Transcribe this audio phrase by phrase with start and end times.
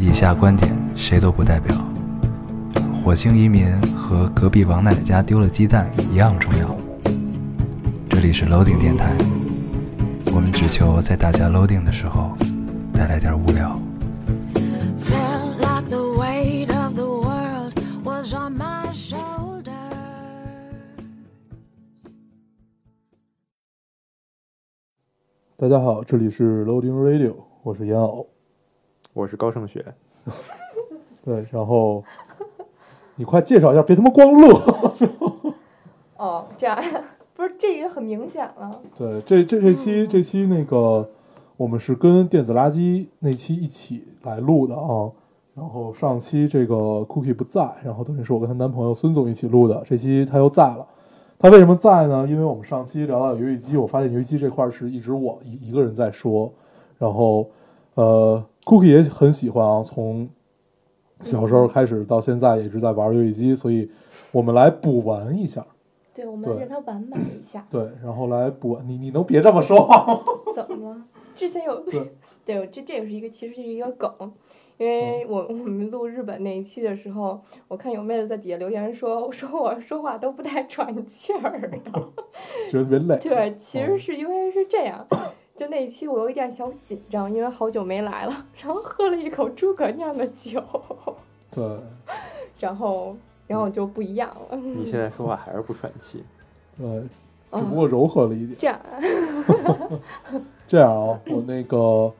[0.00, 1.76] 以下观点谁都不代表。
[3.02, 6.76] 火星移民和隔壁王奶奶家丢了鸡蛋一样重要。
[8.08, 9.12] 这里是 Loading 电台，
[10.32, 12.32] 我们只求在大家 Loading 的时候
[12.94, 13.76] 带来点无聊。
[25.56, 27.34] 大家好，这里是 Loading Radio，
[27.64, 28.28] 我是烟偶。
[29.14, 29.84] 我是高胜雪，
[31.24, 32.04] 对，然后
[33.16, 34.48] 你快介绍一下，别他妈光乐。
[36.16, 36.78] 哦，这样
[37.34, 38.70] 不是这也很明显了。
[38.96, 41.08] 对，这这这期这期那个
[41.56, 45.10] 我们是跟电子垃圾那期一起来录的啊。
[45.54, 46.74] 然后上期这个
[47.08, 49.82] Cookie 不在，然后等于是我跟她男朋友孙总一起录的。
[49.84, 50.86] 这期他又在了，
[51.36, 52.24] 他为什么在呢？
[52.28, 56.52] 因为我们上期聊到游戏机，我发现游戏机这块儿是一直我一一个人在说，
[56.96, 57.50] 然后
[57.94, 60.28] 呃，Cookie 也很喜欢啊，从
[61.24, 63.90] 小时候开始到现在也一直在玩游戏机，所以
[64.30, 65.66] 我们来补完一下。
[66.12, 67.66] 对，我们让它完满一下。
[67.70, 68.78] 对，然后来补。
[68.84, 70.20] 你你能别这么说话吗？
[70.54, 71.02] 怎么了？
[71.34, 72.12] 之前有对
[72.44, 74.12] 对，这这也是一个，其实就是一个梗，
[74.78, 81.78] 因为嗯我 我们录日本那一期的时候，我看有妹子在底下留言说， 说我说话都不带喘气儿的。
[82.68, 83.16] 觉得特别累。
[83.18, 85.06] 对，其实嗯是因为是这样，
[85.58, 90.62] 就那一期我有一点小紧张，因为好久没来了，然后喝了一口诸葛酿的酒，
[91.50, 91.68] 对，
[92.60, 93.16] 然后
[93.48, 94.56] 然后就不一样了。
[94.56, 96.22] 你现在说话还是不喘气？
[96.78, 97.08] 对，只
[97.50, 98.56] 嗯不过柔和了一点。
[98.56, 98.80] 这样，
[100.68, 102.12] 这样啊，我那个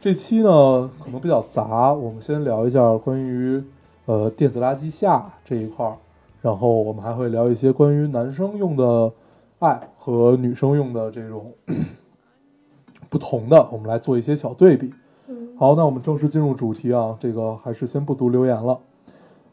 [0.00, 3.62] 这期呢可能比较杂，我们先聊一下关于
[4.06, 5.96] 呃电子垃圾下这一块儿，
[6.42, 9.12] 然后我们还会聊一些关于男生用的
[9.60, 11.52] 爱和女生用的这种
[13.10, 14.90] 不同的，我们来做一些小对比。
[15.26, 18.78] 嗯，好，那我们正式进入主题啊，这个还是先不读留言了。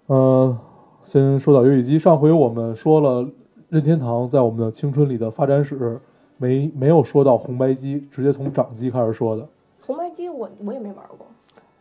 [0.06, 0.58] 呃，
[1.04, 3.28] 先说到游戏机，上回我们说了
[3.70, 6.00] 任天堂在我们的青春里的发展史，
[6.38, 9.46] 没没有说到红白机，直接从掌机开始说的。
[9.86, 11.26] 红白机我我也没玩过，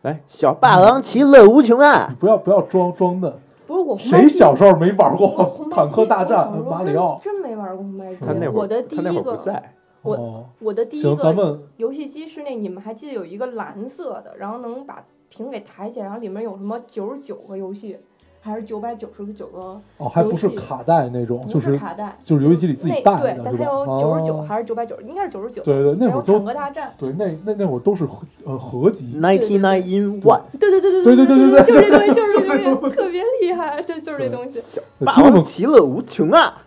[0.01, 2.17] 来，小霸王其乐无穷啊你啊！
[2.19, 3.31] 不要不要装装嫩，
[3.67, 7.19] 不是我谁小时候没玩过坦克大战马里奥？
[7.21, 8.25] 真真没玩过红白机。
[8.25, 9.73] 他那会儿我的第他那会一个儿不在，
[10.07, 17.97] 我哦，我的第一个们游戏机是那你们还记得有一个蓝色的，然后能把屏给抬起来，然后里面有什么九十九个游戏，
[18.39, 19.79] 还是九百九十九个？
[19.97, 23.57] 哦还不是卡带那种，不就是卡带，就是游戏机里自己那带的，，对但？
[23.57, 24.99] 它有九十九哦还是九百九？
[25.01, 25.61] 应该是九十九。
[25.63, 29.13] 对对，那还有会儿都坦克大战，对，那那那会儿都是合呃合集。
[29.19, 34.59] Ninety nine in one，对对对对对对对对就是这东西，就是这东西，特别厉害，就就是这东西。
[34.61, 36.63] 小霸王其乐无穷啊！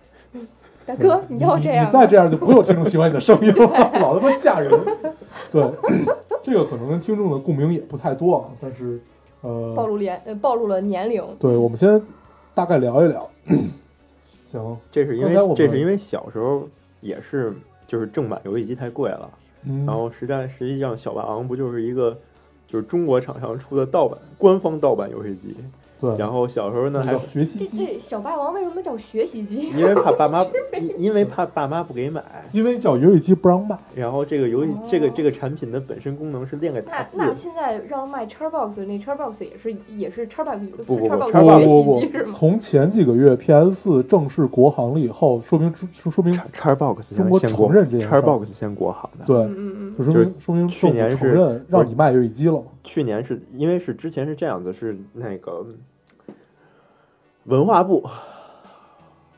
[0.97, 1.87] 大哥，你要这样？
[1.87, 4.71] 你再这样就不会有听众喜欢你的声音了， 老他妈吓人。
[5.51, 5.63] 对，
[6.43, 9.01] 这个可能跟听众的共鸣也不太多啊，但是
[9.43, 11.23] 呃，暴露年呃暴露了年龄。
[11.39, 12.01] 对，我们先
[12.55, 13.29] 大概聊一聊。
[14.45, 16.69] 行，这是因为这是因为小时候
[17.01, 17.53] 也是
[17.87, 19.31] 就是正版游戏机太贵了，
[19.65, 22.17] 嗯，然后实在实际上小霸王不就是一个
[22.67, 25.57] 就是中国厂商出的盗版官方盗版游戏机，
[26.01, 29.69] 对，然后小时候呢还叫学习机，这小霸王为什么叫学习机？
[29.71, 30.43] 因为怕爸妈
[30.81, 32.23] 因因为怕爸妈不给买，
[32.53, 37.19] 因为叫游戏机不让卖，然后这个游戏这个哦这个产品的本身功能是练个那打字。
[37.19, 42.35] 那现在让卖 Xbox，那 Xbox 也是也是 Xbox 不不不 Xbox 叉不 Xbox 学不不习机是吗？
[42.35, 48.21] 从前几个月 PS 四正式国行了以后，说明说说明叉叉 box 中国先国承认这件事儿。
[48.21, 49.25] 叉 box 先国行的。
[49.27, 49.95] 对，嗯嗯嗯。
[49.99, 52.63] 就说明说明去年承认让你卖游戏机了嘛。
[52.91, 55.65] 去年是因为是之前是这样子，是那个
[57.45, 58.05] 文化部、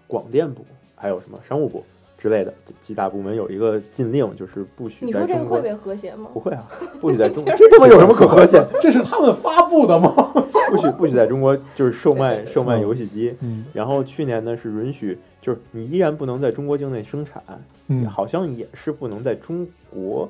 [0.07, 0.65] 广电部
[0.97, 1.85] 还有什么商务部
[2.17, 6.41] 之类的几几大部门有一个禁令，就是不许你在中国说这个会不会和谐吗不？
[6.41, 6.67] 会啊，
[6.99, 8.65] 不许在中 国这他妈有什么可和谐？
[8.81, 10.15] 这是他们发布的吗？
[10.73, 13.37] 不许不许在中国就是售卖售卖嗯游戏机。
[13.41, 17.43] 嗯然后去年呢是允许，就是你依然不能在中国境内生产，
[17.89, 20.27] 嗯好像也是不能在中国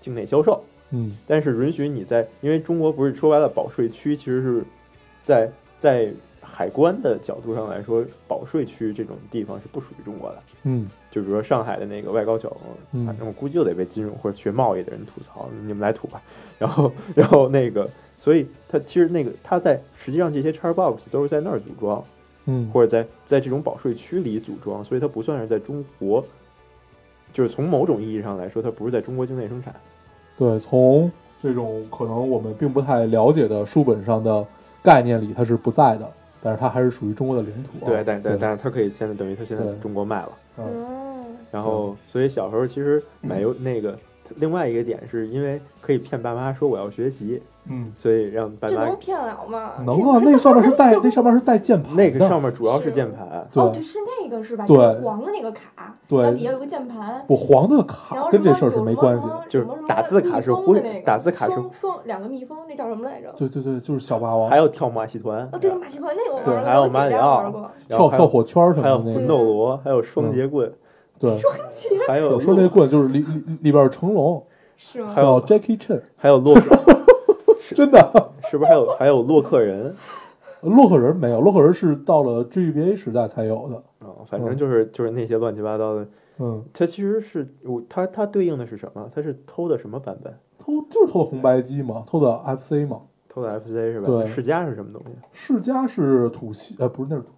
[0.00, 0.62] 境内销售。
[0.90, 4.64] 嗯但是允许你在，因为中国不是说白了，保税区其实是
[5.22, 6.12] 在在
[6.42, 10.42] 海关的角度上来说，保税区这种地方是不属于中国的。
[10.64, 12.50] 嗯就比如说上海的那个外高桥，
[12.92, 16.22] 嗯反正我估计又得被金融或者学贸易的人吐槽，你们来吐吧。
[16.58, 22.02] 然后，然后那个，所以它其实那个它在实际上这些 Xbox 都是在那儿组装，
[22.46, 26.24] 嗯或者在在这种保税区里组装，所以它不算是在中国，
[27.32, 29.74] 就是从某种意义上来说，它不是在中国境内生产。
[30.40, 34.42] 对，从这种可能我们并不太了解的书本上的
[34.82, 36.10] 概念里，它是不在的，
[36.42, 37.86] 但是它还是属于中国的领土啊。
[37.86, 43.98] 对，但但对但是它可以现在等于它现在对中国卖了，嗯嗯，然后所以小时候其实买游那个
[44.36, 49.72] 另外一个点是因为可以骗爸妈说我要学习，嗯，所以让爸妈这能骗了吗？
[49.86, 54.66] 能啊，那上面是带那上面是带键盘，那个上面主要是键盘，对哦，对，是那个是吧？
[54.66, 57.24] 对就是黄的那个卡，对它底下有个键盘。
[57.28, 59.44] 我黄的卡跟这事儿是没关系的。
[59.48, 63.32] 就是打字卡是忽略那个打字卡是双双两个蜜蜂，那叫什么来着？
[63.36, 67.40] 对对对，就是小霸王，还有跳马戏团，哦，对，马戏团那个我对玩过，还有马里奥。
[67.40, 69.30] 跳然后跳火圈什么的还有魂。
[69.30, 70.72] 斗罗，还有双节棍，
[71.20, 71.30] 对，
[72.08, 74.42] 还有我说那棍就是里里里边是成龙，
[74.76, 75.20] 是吗还？
[75.20, 76.76] 有 Jackie Chan，还有洛克，
[77.76, 78.32] 真的。
[78.50, 79.94] 是不是还有还有洛克人？
[80.62, 83.76] 洛克人没有，洛克人是到了 GBA 时代才有的。
[84.06, 86.08] 啊，反正就是就是那些乱七八糟的，
[86.38, 89.08] 嗯，它其实是我它它对应的是什么？
[89.14, 90.34] 它是偷的什么版本？
[90.58, 93.02] 偷就是偷的红白机嘛，偷的 FC 嘛。
[93.28, 94.06] 偷的 FC 是吧？
[94.08, 95.10] 对世嘉是什么东西？
[95.30, 97.28] 世嘉是土系，呃，不是那是土，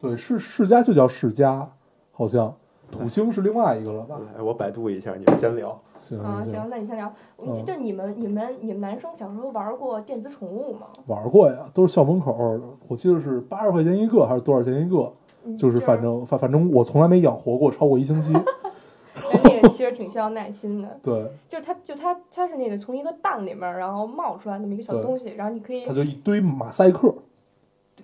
[0.00, 1.70] 对，是世嘉就叫世嘉，
[2.10, 2.54] 好像
[2.92, 4.20] 土星是另外一个了吧？
[4.38, 5.76] 哎，我百度一下，你们先聊。
[5.98, 7.12] 行啊，行行，那你先聊。
[7.42, 10.86] 嗯就你们、你们、你们男生小时候玩过电子宠物吗？
[11.06, 15.12] 玩过呀，都是校门口，我记得是八十块钱一个还是多少钱一个？
[15.44, 18.32] 嗯就是反正反 反正我从来没养活过超过一星期。
[19.44, 20.88] 那个其实挺需要耐心的。
[21.02, 27.12] 对，就是它，就它，它是那个从一个蛋里面然后冒出来那么一个小东西，然后你可以它就一堆马赛克，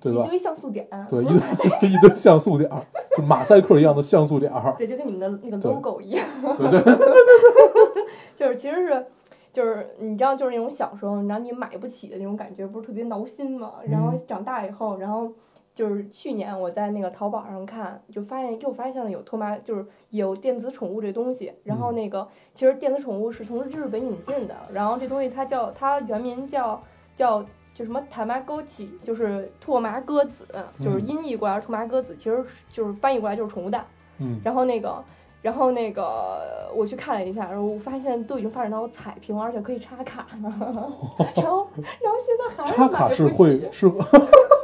[0.01, 0.25] 对吧？
[0.25, 2.81] 一堆像素点，对，一堆 一堆像素点儿，
[3.17, 4.75] 就马赛克一样的像素点儿。
[4.79, 6.27] 对，就跟你们的那个 logo 一样，
[6.57, 6.83] 对对，
[8.37, 9.07] 就是其实是。
[9.51, 13.73] 就是你知道，就是那种小时候，你知道你买不起的那种感觉，不是特别挠心嘛？
[13.89, 15.33] 然后嗯长大以后，然后
[15.75, 21.53] 就是去年我在那个淘宝上看，就发现又发现了有托马，就是有电子宠物这东西。
[21.65, 26.81] 然后嗯那个其实电子宠物是从日本引进的，然后这东西它叫它原名叫
[27.17, 27.45] 叫
[27.79, 30.45] 就什么塔麻沟起，就是拓麻鸽子，
[30.81, 33.87] 就是嗯音译过来是拓麻鸽子，其实就是翻译过来就是宠物蛋。
[34.19, 35.01] 嗯，然后那个，
[35.43, 40.51] 然后那个我去看了一下，然后我发现都已经发展到彩屏，而且可以插卡了。
[41.37, 43.87] 然后，然后现在还是插卡是会起是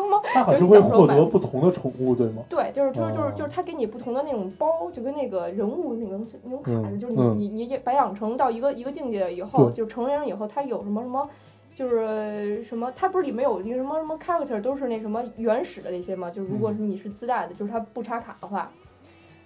[0.00, 0.20] 疼吗？
[0.32, 2.42] 插卡就是是会获得不同的宠物，对吗？
[2.48, 11.28] 对，就是就是就是哦就是他给你不同的那种包，就跟那个人物那个那种卡似的，嗯就是你嗯你你白养成到一个一个境界以后，就成人以后，他有什么什么。
[11.76, 16.30] 就是什么，它不是里面有一个什么什么 character 都是那什么原始的那些吗？
[16.30, 18.70] 就是如果嗯是你是自带的，就是它不插卡的话，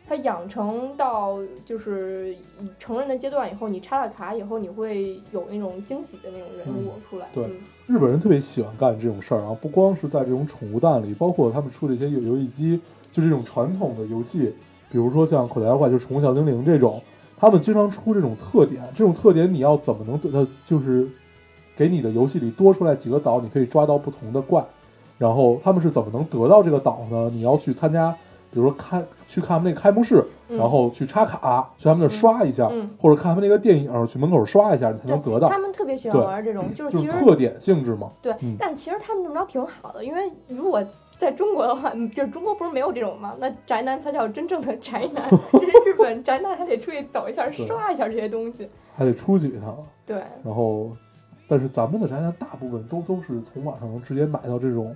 [0.08, 2.34] 它养成到就是
[2.78, 7.26] 成人的阶段以后，你插了卡以后，你会有那种惊喜的那种人物出来。
[7.34, 7.50] 对嗯
[7.86, 12.78] 日本人特别喜欢干这种事儿啊，不光是在这种宠物蛋里，包括他们出这些游游戏机，
[13.10, 14.54] 就这种传统的游戏，
[14.90, 17.02] 比如说像口袋妖怪，就是宠物小精灵这种，
[17.38, 20.46] 他们经常出这种特点，这种特点你要怎么能得到？
[20.66, 21.08] 就是
[21.74, 24.62] 给你的游戏里多出来几个岛，你可以抓到不同的怪，
[25.16, 27.30] 然后他们是怎么能得到这个岛呢？
[27.32, 28.14] 你要去参加，
[28.50, 35.58] 比如说开去看他们那个开幕式，嗯然后去插卡，去他们那儿刷一下，嗯或者看他们那个电影，去门口刷一下，你才能得到他。
[35.58, 40.82] 们特别喜欢玩这种，就是其实特点性质嘛，对嗯，但其实他们这么着挺好的，因为如果
[41.16, 43.34] 在中国的话，嗯就是中国不是没有这种吗？
[43.38, 45.24] 那宅男才叫真正的宅男，
[45.84, 48.68] 日本宅男还得出去走一下、刷一下这些东西。
[48.96, 49.76] 还得出去一趟。
[50.06, 50.90] 对，然后，
[51.46, 54.94] 但是咱们的宅男大部分都都是从网上直接买到这种，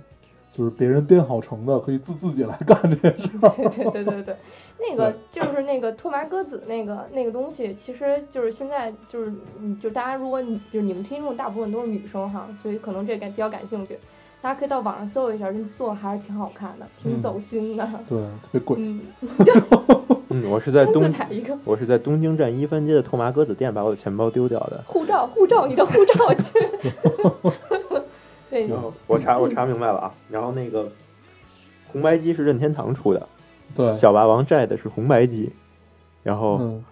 [0.55, 3.49] 就是别人编好成的，可以自自己来干这件事儿。
[3.89, 4.37] 对对对对对，
[4.79, 13.97] 那个就是那个拓麻鸽子那个那个东西，其实就是现在就是嗯，就大家如果你就是你们听众大部分都是女生哈，所以可能这个比较感兴趣，
[14.41, 17.89] 大家可以到网上搜一下，这做还是挺好看的，挺嗯走心的。
[18.07, 18.77] 对，特别贵。
[18.79, 19.01] 嗯，
[20.29, 21.11] 嗯，我是在东
[21.65, 24.83] 我是在东京站一番街的拓麻鸽子店把我的钱包丢掉的。
[24.85, 26.59] 护照，护照，你的护照去。
[28.53, 30.13] 对，行，我查我查明白了啊。
[30.29, 30.87] 然后那个
[31.87, 33.27] 红白机是任天堂出的，
[33.73, 35.51] 对，小霸王债的是红白机，
[36.21, 36.85] 然后嗯，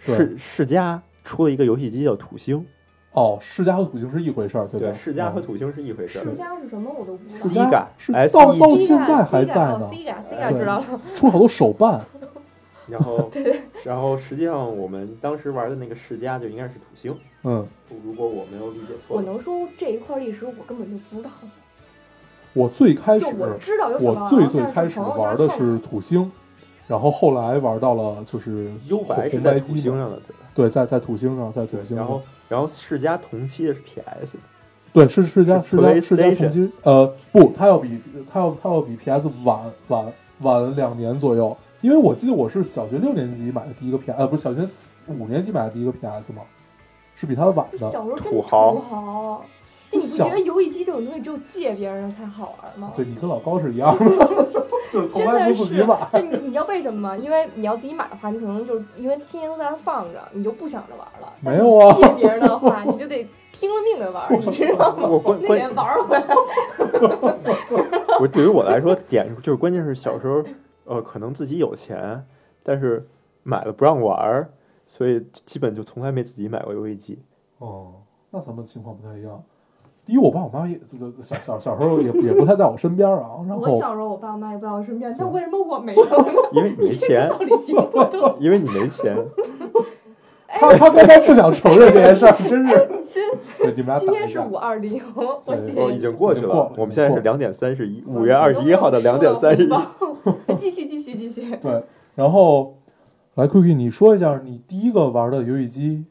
[0.00, 2.66] 世世嘉出了一个游戏机叫土星，
[3.12, 4.92] 哦，世嘉和土星是一回事儿，对吧？
[4.98, 6.34] 世嘉和嗯土星是一回事世儿。
[6.34, 7.70] 嘉是什么我都不知世道。
[7.70, 11.00] 嘉 Sega，是到 E 到现在还在呢，Sega Sega 知道了。
[11.14, 12.00] 出好多手办。
[12.88, 13.30] 然后
[13.84, 17.66] 然后实际上我们当时玩的那个世嘉就应该是土星，嗯，
[18.04, 19.22] 如果我没有理解错我。
[19.22, 21.30] 能说这一块历史我根本就不知道，
[22.52, 26.30] 我最开始我知道有我最最开始玩的是土星，
[26.86, 30.38] 然后后来玩到了就是优白是在土星上的，对吧？
[30.54, 32.22] 对，在在土星上，在土，星上然后。
[32.48, 34.38] 然后世嘉同期的是 PS，
[34.92, 38.00] 对，是世嘉世嘉世嘉同期，呃，不，它要比
[38.32, 40.12] 它要它要比 PS 晚晚
[40.42, 44.66] 晚两年左右，因为我记得我是小学六年级买的第一个 PS，呃，不是小学
[45.08, 46.42] 五年级买的第一个 PS 嘛，
[47.14, 47.78] 是比它晚的。
[47.78, 49.44] 小时候真土豪土豪，
[49.90, 52.92] 就你不觉得游戏机这种东西只有借别人才好玩吗？
[52.96, 54.04] 对你跟老高是一样的，
[54.90, 57.16] 就是从来的是不自己买。，就你你知道为什么吗？
[57.16, 61.32] 因为你要自己买的话，你可能就是因为天天都在那放着，你就不想着玩了。
[61.40, 65.06] 没有啊借别人的话， 你就得拼了命的玩，你知道吗？
[65.08, 66.24] 我关关那得玩回来。
[68.18, 70.42] 我对于我来说，点就是关键是小时候，
[70.86, 72.24] 呃，可能自己有钱，
[72.62, 73.06] 但是
[73.42, 74.50] 买了不让玩儿，
[74.86, 77.18] 所以基本就从来没自己买过游戏机。
[77.58, 77.92] 哦，
[78.30, 79.42] 那咱们情况不太一样。
[80.04, 86.10] 第一，我爸我妈也这个小小小时候也也不太在我身边啊，然后我小时候我爸我妈也不在我身边，但为什么我没有呢？
[86.52, 88.36] 因为你没钱 个道，理行不通。
[88.38, 89.16] 因为你没钱。
[90.48, 92.88] 他他刚才不想承认这件事儿，真是。
[93.58, 99.70] 对，你们俩今天是五二零，我写哦，已经过去了我们现在是两点三十一，五月二十一号的两点三十一。
[100.56, 101.56] 继续继续继续。
[101.56, 101.82] 对，
[102.14, 102.76] 然后
[103.34, 106.04] 来 Cookie，你说一下你第一个玩的游戏机，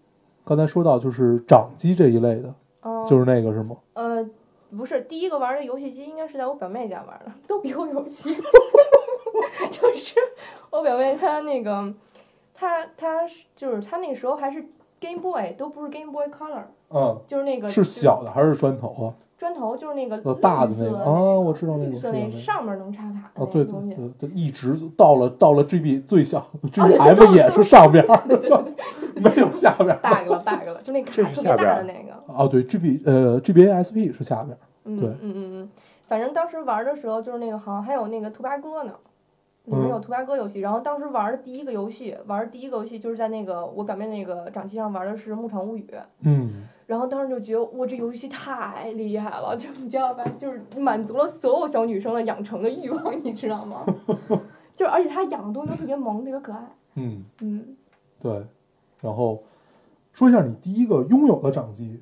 [0.44, 3.77] 刚才说到就是掌机这一类的，嗯，就是那个是吗？
[3.94, 4.25] 呃，
[4.75, 8.36] 不是，第一个玩的游戏机应该是在我表妹家玩的，都比我有钱。
[9.72, 10.15] 就是
[10.70, 11.94] 我表妹她那个，
[12.56, 14.66] 她她是就是他那时候还是
[15.00, 19.14] Game Boy，都不是 Game Boy Color，嗯，就是那个是小的还是砖头啊？
[19.38, 22.30] 砖头，就是那个呃，大的那个啊，我知道那个，那。
[22.30, 24.14] 上面能插卡的哦，对对那个东西。
[24.18, 28.24] 对对，一直到了到了 GB 最小，GBM 也是上边儿，
[29.16, 30.00] 没有下边儿。
[30.02, 32.14] bug 了 bug 了，就那卡特别大的那个。
[32.28, 34.58] 哦，对，GB 呃 GBASP 是下边
[34.98, 35.70] 对嗯嗯嗯，
[36.08, 38.94] 反正当时玩的时候就是那个好像还有那个兔八哥呢，
[39.66, 40.60] 里面嗯有涂鸦哥游戏。
[40.60, 45.88] 然后当时玩的第一个游戏，玩的第一个游戏就是在那个我表妹那个掌机上玩的是《牧场物语》。
[46.22, 53.86] 嗯，然后当时就觉得哇，这游戏太厉害了，就你知道吧，就是满足了所有小女生的养成的欲望，你知道吗？
[54.76, 56.60] 就而且它养的东西都特别萌，特别可爱。
[56.96, 57.78] 嗯，嗯，
[58.20, 58.46] 对。
[59.02, 59.44] 然后
[60.12, 62.02] 说一下你第一个拥有的掌机，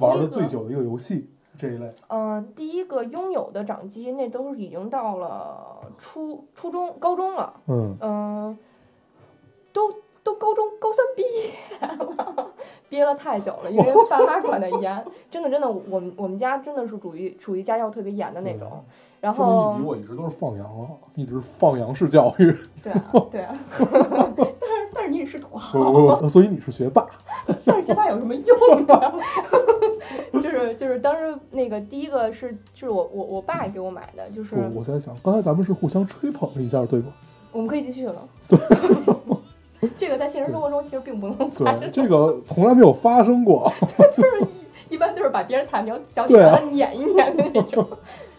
[0.00, 1.92] 玩的最久的一个游戏这一类。
[2.08, 7.52] 嗯，第一个拥有的掌机，那都是已经到了初初中、高中了。
[7.66, 8.58] 嗯，嗯，
[9.72, 11.86] 都都高中高三毕业
[12.16, 12.52] 了，
[12.88, 18.84] 憋了太久了，因为 爸妈管的严，真的真的，我们我们家真的是属于属于家教特别严的那种。
[19.20, 20.86] 然后我一直都是放羊啊，
[21.16, 22.56] 一直放羊式教育。
[22.80, 23.54] 对 啊对啊，
[25.08, 27.06] 但是你也是土豪，所以你是学霸。
[27.64, 29.12] 但是学霸有什么用呢？
[30.42, 37.06] 就是就是当时那个第一个是就是我我我爸给我买的，就是我我在想，刚才咱们是互相吹捧了一下，对吗？
[37.52, 38.16] 我们可以继续了。
[39.96, 43.72] 这个在现实生活中其实并不能发对，生，这个从来没有发生过。
[44.14, 44.46] 就是
[44.90, 47.86] 一般都是把别人踩脚脚底对啊把它撵一碾的那种。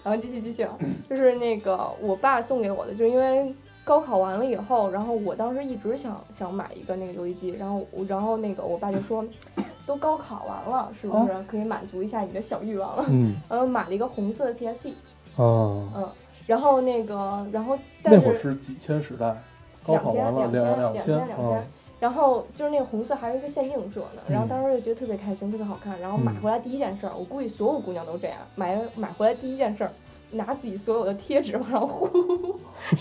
[0.04, 0.78] 然后继续继续啊，
[1.10, 3.52] 就是那个我爸送给我的，就是因为
[3.90, 9.26] 高考完了以后，然后我当时一直想想买一个那个游戏机，然后我然后那个我爸就说，
[9.88, 13.06] 都高考完了，是不是可以满足一下你的小欲望了？
[13.10, 14.94] 嗯然后买了一个红色的 PSP，
[15.38, 16.08] 哦，嗯，
[16.46, 19.36] 然后那个然后但那会儿是几千时代，
[19.84, 21.64] 高两千考完了两千两两千两千啊，，
[22.00, 26.00] 然后就是那个红色还是一个限定色呢，然后嗯当时就觉得特别开心，特别好看。
[26.00, 29.92] 然后买嗯回来第一件事儿，我估计所有姑娘都这样，买买回来第一件事儿，
[30.32, 32.08] 拿自己所有的贴纸往上糊，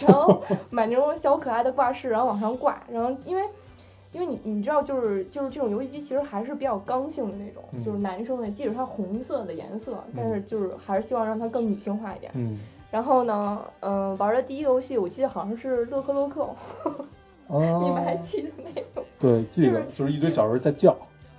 [0.07, 2.83] 然后买那种小可爱的挂饰，然后往上挂。
[2.91, 3.43] 然后因为
[4.13, 12.33] 因为你你知道，就是就是这种游戏机其实还是比较刚性的那种，嗯就是男生的，即使它红色的颜色，但是就是还是希望让它更女性化一点。
[12.35, 12.59] 嗯
[12.91, 17.53] 然后呢，嗯、玩的第一个游戏我记得好像是乐克洛克，啊，
[17.85, 19.05] 你们还记得那种？
[19.19, 20.97] 对，记得就是一堆小人在叫，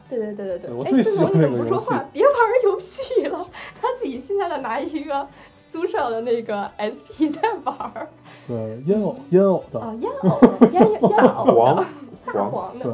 [0.07, 2.05] 对对对对对，对我哎，最喜欢思彤你怎那个游戏么不说话？
[2.13, 2.33] 别玩
[2.65, 3.49] 游戏了，
[3.81, 5.27] 他自己现在在拿一个
[5.79, 8.07] 宿舍的那个 SP 在玩儿
[8.47, 11.85] 对，烟偶烟偶的，啊，烟偶的，烟烟烟 偶黄，
[12.25, 12.93] 大黄黄的，对，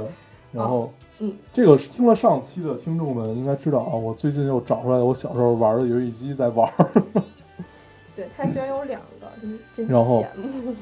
[0.52, 0.92] 然后。
[1.20, 6.90] 嗯，这个是听了上期的听众们应该知道啊，我最近又找出来我小时候玩的游戏机在玩儿，
[8.18, 10.76] 对它居然有两个，真真然后羡慕。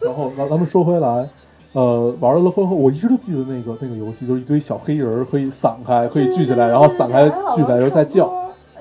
[0.00, 1.28] 然后咱咱们说回来，
[1.72, 8.32] 呃，玩了后后，我一直都记得那个那个游戏，就是一堆小黑人儿可以散开，可以聚起来，然后散开聚起来，然后再叫，。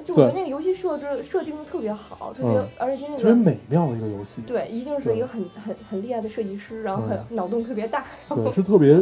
[0.10, 4.42] 就我觉得那个游戏设置设定的特别好，特别嗯而且是那特别美妙的一个游戏。
[4.42, 8.04] 对，一定是一个很很很厉害的设计师，然后很脑洞特别大。
[8.30, 9.00] 对，是特别，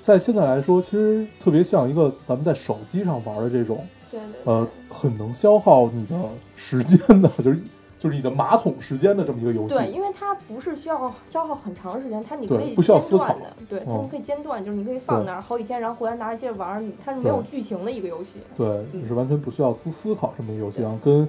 [0.00, 6.16] 在现在来说，其实特别像一个咱们在手机上玩的这种，对对呃，很能消耗你的
[6.54, 7.58] 时间的， 就是
[8.06, 9.74] 就是你的马桶时间的这么一个游戏。
[9.74, 18.38] 对，因为它不是需要消耗很长时间，它你可以不需要思考间断的，对，它你可以间断，就是你可以放那儿好几天，然后回来拿来接着玩儿，它是没有剧情的一个游戏。
[18.56, 21.28] 对，嗯你是完全不需要思思考这么一个游戏啊，跟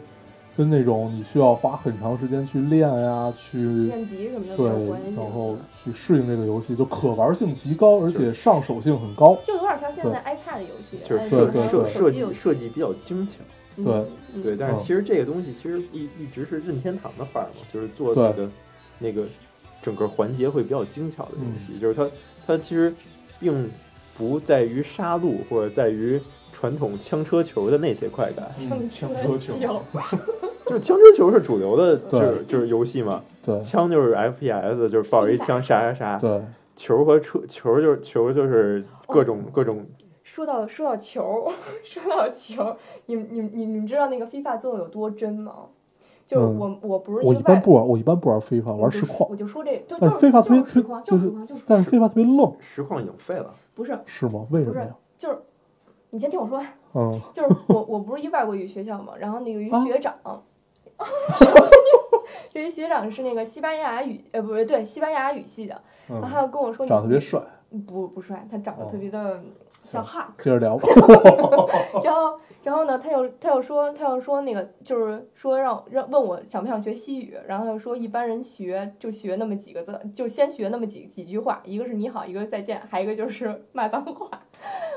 [0.55, 9.38] 跟那种你需要花很长时间去练呀，去练级什么的没对有关系，，然后去适应这个游戏，就可玩性极高，而且上手性很高。
[9.43, 13.39] 就有点像现在 iPad 游戏，就是设设设计设计比较精巧。
[13.77, 13.93] 嗯对。
[14.34, 14.41] 嗯。
[14.43, 14.79] 对，但是嗯。
[14.79, 18.50] 其实这个东西其实一一直是任天堂的范儿嘛，就是做那个
[19.00, 19.24] 那个
[19.81, 21.60] 整个环节会比较精巧的东嗯。
[21.60, 22.10] 西，就是它
[22.46, 22.93] 它其实
[23.39, 23.69] 并
[24.17, 26.19] 不在于杀戮或者在于
[26.51, 29.84] 传统枪车球的那些快感，嗯枪枪车球球，
[30.65, 33.62] 就是枪车球是主流的，就是就是游戏嘛，对。
[33.62, 36.41] 枪就是 FPS，就是抱着一枪杀杀杀，对，
[36.75, 39.86] 球和车球就是球就是各种各种
[40.27, 41.50] 说到说到球，
[41.86, 42.75] 说到球，
[43.07, 45.67] 你们你们你们你们知道那个 FIFA 做的有多真吗？
[46.25, 53.55] 就是嗯我、我不是我一个外一般不玩，我一般不玩非法，我就玩实况我，就说这就但就是非法特别就是实况，就是实况，就是但是飞发特别愣，实况已经废了。
[53.74, 54.46] 不是是吗？
[54.51, 54.93] 为什么呀？
[55.17, 55.39] 就是，
[56.10, 56.67] 你先听我说完。
[56.93, 60.13] 嗯，就是我我不是一外国语学校嘛，然后那个有一啊学长，
[62.51, 67.39] 有一学长是那个西班牙语呃不是对西班牙语系的，然后他跟我说你长得特别帅，
[67.81, 69.41] 不不帅，他长得哦特别的
[69.84, 70.88] 像哈接着聊吧。
[72.03, 84.27] 然后，然后呢，他又他又说，他又说那个，就是说让让问我想不想学西语，然后他又说一般人学就学那么几个字，就先学那么几几句话，一个是你好，一个是再见，还有一个就是 骂脏话。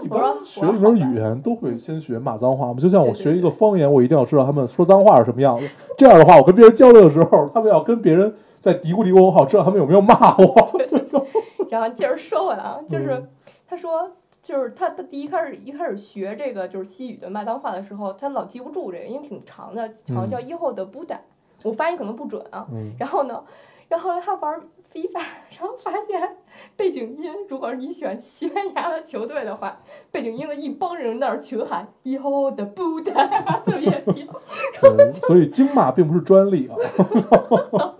[0.02, 5.68] 一般学一门语言都会先学骂脏话嘛，就像我对对学一个方言，我一定要知道他们说脏话是什么样子。
[5.98, 10.70] 这样的话，我跟别人交流的时候，他们要跟别人在嘀咕嘀咕，我好知道他们有没有骂我。
[11.70, 13.28] 然后接着说回来啊，就是嗯
[13.66, 14.16] 他说。
[14.42, 19.82] 就是他，他第一开始一开始学这个就是西语的麦当话的时候，他老记不住这个，因为挺长的，
[20.14, 21.20] 好像叫以后的布达，
[21.62, 22.66] 我发音可能不准啊。
[22.72, 23.44] 嗯，然后呢，
[23.88, 24.58] 然后后来他玩
[24.90, 25.22] FIFA，
[25.58, 26.38] 然后发现
[26.74, 29.76] 背景音，如果是你选西班牙的球队的话，
[30.10, 33.12] 背景音的一帮人在那儿群喊“以后的布达
[33.62, 34.40] ”，特别屌。
[34.80, 36.76] 对，所以经骂并不是专利啊。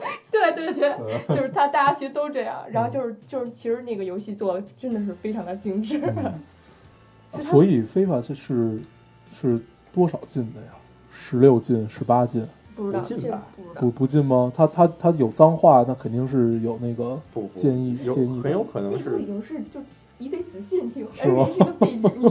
[0.52, 2.62] 对对对， 就是他，大家其实都这样。
[2.70, 6.00] 然后就是就是，其实那个游戏做的真的是非常的精致。
[7.30, 8.80] 所以它所以非法这是
[9.32, 9.60] 是
[9.92, 10.68] 多少进的呀？
[11.12, 12.44] 十六进、十八进，
[12.74, 13.30] 不知道这个不不知
[13.74, 13.90] 道不。
[13.90, 14.52] 不进吗？
[14.54, 17.20] 他他他有脏话，那肯定是有那个
[17.54, 19.80] 建议有建议很有可能那时候已经是就
[20.20, 22.30] 你得仔细听，是吗而且是个背景音。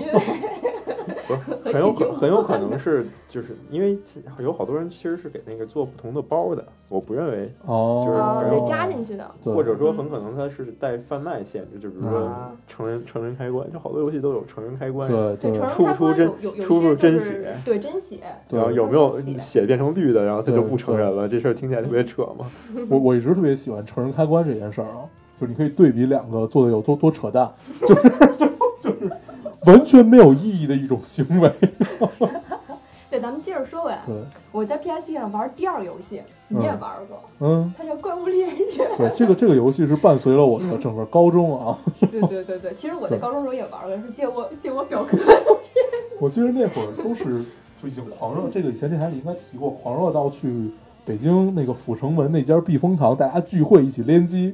[1.28, 3.98] 不是 很有可很有可能是就是因为
[4.40, 9.30] 有好多人其实是给那个做不同的包的，我不认为，哦，就是得加进去的。
[9.44, 16.28] 或者说很可能它是带贩卖限制，就比如说啊成人成人开关，就好多游戏都有成人开关，对对，出不出真
[16.60, 22.46] 出不出些就是真血对真血，对然后有没有血血变成绿的，然后他就不成人了，这事儿听起来特别扯嘛。
[22.90, 25.06] 我我一直特别喜欢成人开关这件事儿啊，
[25.40, 27.50] 就是你可以对比两个做的有多多扯淡，
[27.88, 28.10] 就是
[28.82, 29.10] 就是
[29.66, 31.50] 完全没有意义的一种行为。
[33.10, 34.16] 对，咱们接着说回来，对，
[34.52, 38.56] 我在 PSP 上玩第二个游戏，你也嗯玩过，嗯，它叫《怪物猎人》。
[38.98, 41.76] 对，这个这个游戏是伴随了我的整个高中啊。
[42.12, 45.42] 对对对对，其实我在高中时候也玩过，是借我借我表哥的。
[46.20, 47.44] 我记得那会儿都是
[47.82, 50.70] 就已经狂热，这个以前电台里应该提过，狂热到去
[51.04, 54.54] 北京那个阜成门那家避风塘，大家聚会一起联机。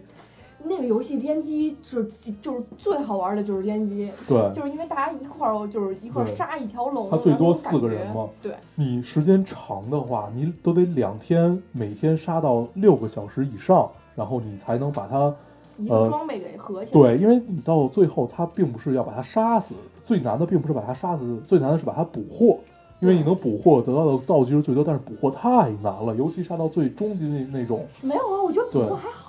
[0.68, 2.10] 那个游戏联机就是
[2.42, 8.28] 就是最好玩的就是联机，对，就是因为大家一块儿就是一块儿杀一条龙，它最多四个人嘛。
[8.42, 15.34] 对，你时间长的话，你都得两天，每天杀到六个小时以上，然后你才能把它
[15.78, 17.02] 一个呃装备给合起来。
[17.02, 19.76] 对，因为你到最后，它并不是要把它杀死，
[20.06, 22.60] 最难的并不是把它杀死，最难的是把它捕获。
[23.02, 29.25] 因为你能捕获得到的道具是最多，但是捕获太难了，尤其杀到最终极那那种，没有啊，我觉得捕获还好，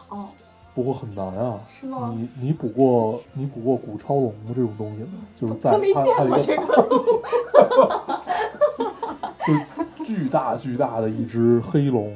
[0.76, 1.58] 捕获很难啊。
[1.68, 2.14] 是吗？
[2.16, 4.32] 你你捕过你捕过古超龙？
[4.54, 5.08] 这种东西吗？
[5.34, 6.24] 就是在它它一个塔，
[9.46, 9.60] 就是
[10.04, 12.14] 巨大巨大的一只黑龙。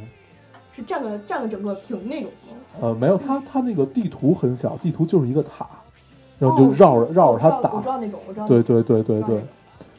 [0.77, 2.55] 是占了占了整个屏那种吗？
[2.81, 5.67] 呃，没有，它它那个地图很小，地图就是一个塔，
[6.39, 7.89] 然后就哦绕着绕着它打我打知。
[7.89, 8.63] 道那种，我知道对。
[8.63, 9.43] 对对对对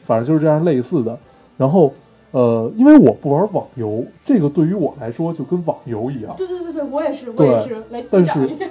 [0.02, 1.18] 反正就是这样类似的。
[1.58, 1.92] 然后
[2.32, 6.34] 呃，因为我不玩网游，这个对于我来说就跟网游一样。
[6.36, 8.66] 对对对对，我也是，我也是，来但是击掌一下。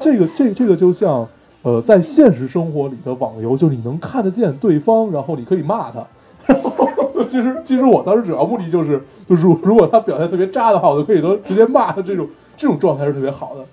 [0.00, 1.28] 这个这这个就像
[1.62, 6.06] 呃，在现实生活里的网游，就是你能看得见对方，然后你可以骂他。
[6.46, 6.88] 然后
[7.28, 12.00] 其实其实我当时主要目的就是，就是如如果他表现特别渣的话，我就可以都直接骂他。
[12.00, 13.66] 这种这种状态是特别好的。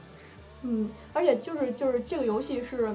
[0.63, 2.89] 嗯，而且就是就是这个游戏是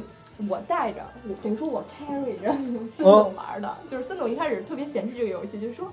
[0.48, 2.52] 我带着，我等于说我 carry 着
[2.96, 5.86] 孙总玩的，就是孙总一开始特别嫌弃这个游戏，就说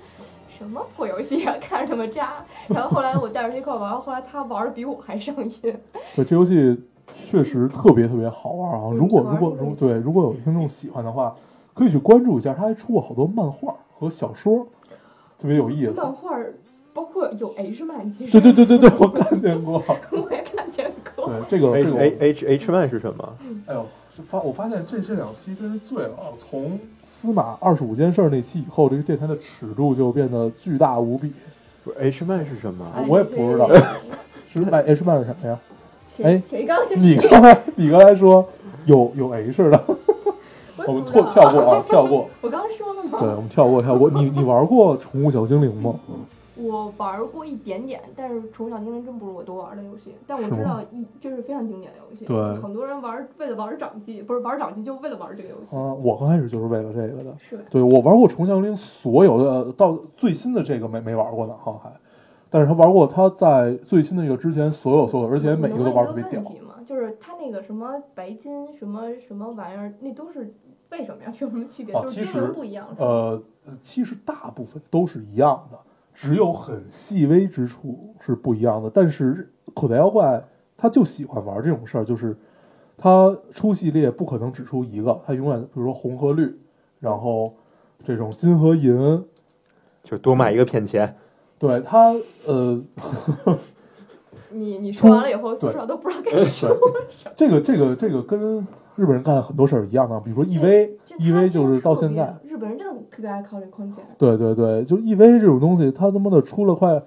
[0.48, 2.44] 什么破游戏啊， 看着这么渣。
[2.68, 5.76] 然后后来我带着他一块玩，后来他玩的比我还上瘾。
[6.14, 6.78] 对，这游戏
[7.14, 8.80] 确实特别特别好玩啊！
[8.90, 11.34] 嗯如果如果如对，如果有听众喜欢的话，
[11.74, 14.66] 可以去关注一下，他还出过好多漫画和小说，
[15.38, 15.92] 特别有意思。
[15.92, 16.36] 漫画
[16.92, 19.82] 包括有 H 漫，其实对对对对对，我看见过。
[20.10, 21.26] 我也看见过。
[21.26, 23.36] 对，这个这 H 个 H H man 是什么？
[23.66, 23.86] 哎呦，
[24.20, 26.28] 就发我发现这这两期真是醉了啊！
[26.38, 31.32] 从司马二十五件事儿那期以后，这个电台的尺度就变得巨大无比。
[31.82, 32.86] 不是 H 漫是什么？
[32.94, 33.66] 哎我也不知道
[34.52, 35.58] 是哎 H 漫是什么呀？
[36.06, 38.46] 谁哎谁刚先你刚才你刚才说
[38.84, 39.84] 有有 H 的，
[40.86, 42.28] 我们跳跳过啊，跳过。
[42.42, 43.18] 我刚刚说了吗？
[43.18, 44.10] 对，我们跳过跳过。
[44.10, 45.94] 你你玩过宠物小精灵吗？
[46.62, 57.34] 我玩过一点点，但是《宠物小精灵》真不是我多玩的游戏，但我知道一这是非常经典的游戏，对很多人玩为了玩掌机，不是玩掌机，就为了玩这个游戏，啊，我刚开始就是为了这个的。
[57.38, 57.64] 是？
[57.70, 61.90] 对我玩过宠物小精灵所有的，呃到最新的这个没没玩过呢，哈还。
[62.52, 66.74] 但是他玩过他在最新的这个之前所有所有，而且每一个都玩特别屌问题吗？
[66.84, 70.52] 就是他那个什么白金什么什么玩意儿，那都是
[70.90, 71.32] 为什么呀？
[71.38, 71.94] 有什么区别？
[71.94, 73.40] 哦就是精其实灵不一样，呃，
[73.80, 75.78] 其实大部分都是一样的，
[76.20, 78.90] 只有很细微之处是不一样的。
[78.90, 80.44] 但是口袋妖怪
[80.76, 82.36] 他就喜欢玩这种事儿，就是
[82.98, 86.54] 他出系列不可能只出一个，他永远比如说红和绿，
[86.98, 87.54] 然后
[88.02, 89.24] 这种金和银，
[90.02, 91.16] 就多买一个骗钱。
[91.58, 92.14] 对他
[92.46, 92.82] 呃，
[94.52, 96.76] 你你说完了以后，对多少都不知道该说什么。
[97.36, 98.58] 这个这个这个跟
[98.96, 104.04] 日本人干很多事儿一样的，比如说 EV EV 就是到现在，日本人真的特别爱考虑空间。
[104.18, 107.02] 对对对，就 EV 这种东西，它他妈的出了快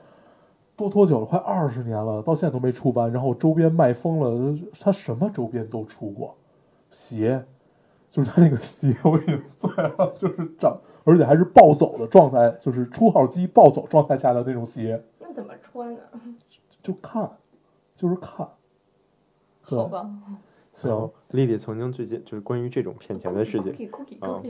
[0.75, 1.25] 多多久了？
[1.25, 3.11] 快二十年了，到现在都没出完。
[3.11, 6.35] 然后周边卖疯了，它什么周边都出过，
[6.89, 7.43] 鞋，
[8.09, 15.99] 就是它那个鞋我已经醉了，就是长，而且还是暴走的状态，就是出号机暴走状态下的那种鞋，那怎么穿呢？
[16.83, 17.31] 就看，
[17.95, 18.47] 就是看。
[19.61, 20.07] 好吧，
[20.73, 23.89] 行，然后丽丽曾经最近就是关于这种骗钱的事情。
[24.19, 24.41] 啊。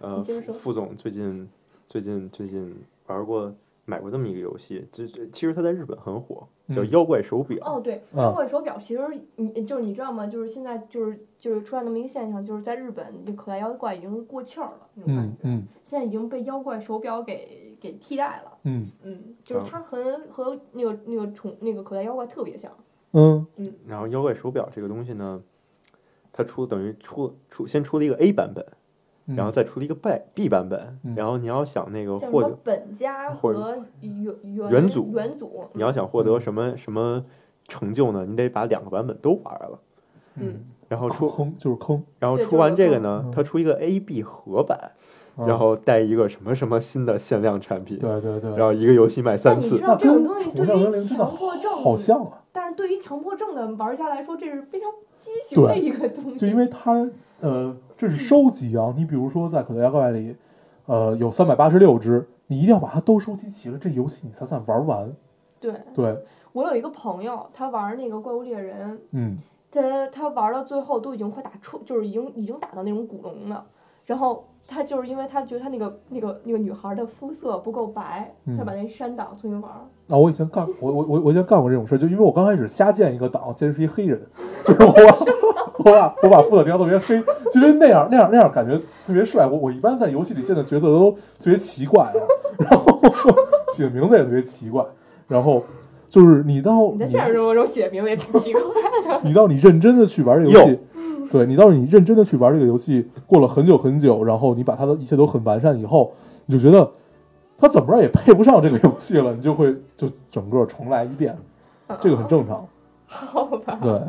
[0.00, 1.48] 呃 副副总最近
[1.88, 2.74] 最近最近
[3.06, 3.52] 玩过
[3.86, 7.58] 买过这么一个游戏，这这其实它在日本很火，叫嗯《妖怪手表》。
[7.70, 8.24] 哦，对，啊。
[8.24, 9.02] 妖怪手表其实
[9.36, 10.26] 你就是你知道吗？
[10.26, 15.66] 就是现在就是就是出现那么一个现象，就是在日本这口袋妖怪已经过气儿了那种感觉，嗯嗯。
[15.82, 18.58] 现在已经被妖怪手表给给替代了。
[18.64, 18.88] 嗯。
[19.02, 22.70] 嗯，就是它和和那个那个宠那个口袋妖怪特别像。
[23.12, 23.46] 嗯。
[23.56, 23.72] 嗯。
[23.86, 25.42] 然后妖怪手表这个东西呢，
[26.32, 28.64] 它出等于出出先出了一个 A 版本，
[29.26, 31.14] 嗯，然后再出了一个 B B 版本，嗯。
[31.14, 37.24] 然后你要想那个获得，本家或者和元元元祖元祖，你要想获得什么什么
[37.66, 39.80] 成就呢，你得把两个版本都玩了。
[40.36, 45.00] 嗯，然后出，空就是空，然后出完这个呢嗯，它出一个 A B 合版，嗯
[45.46, 50.06] 然后带一个什么什么新的限量产品，对对对，然后一个游戏卖三次但你知。
[50.08, 52.42] 道那这种东西对于强迫症好像啊。
[52.52, 56.38] 但是对于强迫症的玩家来说，这是非常畸形的一个东西。
[56.38, 57.08] 就因为它
[57.40, 58.92] 呃，这是收集啊。
[58.96, 60.36] 你比如说在口袋妖怪里，
[60.86, 65.12] 呃，有三百八十六只，你一定要把它都收集齐了，这游戏你才算玩完。
[65.60, 69.38] 对对，我有一个朋友，他玩那个怪物猎人，嗯
[69.70, 73.64] 他他玩到最后都已经快打出，就是已经已经打到那种古龙了。
[74.04, 79.70] 然后他就是因为他觉得他那个那个那个女孩的肤色不够白，嗯他把那删档重新玩。
[80.08, 84.20] 啊，我以前干，我我我我以前干过这种事，就因为我刚开始瞎建一个档，建是一黑人，
[84.64, 85.02] 就是我把
[85.78, 87.20] 我把我把肤色调特别黑，
[87.52, 89.46] 就因为那样那样那样感觉特别帅。
[89.46, 92.12] 我我一般在游戏里建的角色都特别奇怪啊，
[92.58, 93.00] 然后
[93.72, 94.84] 起的名字也特别奇怪，
[95.26, 95.62] 然后
[96.06, 99.20] 就是你到你在现实生活中起的名字也挺奇怪的。
[99.24, 100.78] 你到你认真的去玩这游戏，
[101.30, 106.12] 对你到你认真的去玩这个游戏，过了很久很久，然后你把它的一切都很完善以后，
[106.46, 106.90] 你就觉得
[107.56, 111.38] 它怎么着也配不上这个游戏了，你就会就整个重来一遍，
[112.00, 112.66] 这个很正常。
[113.12, 114.00] 好吧，对，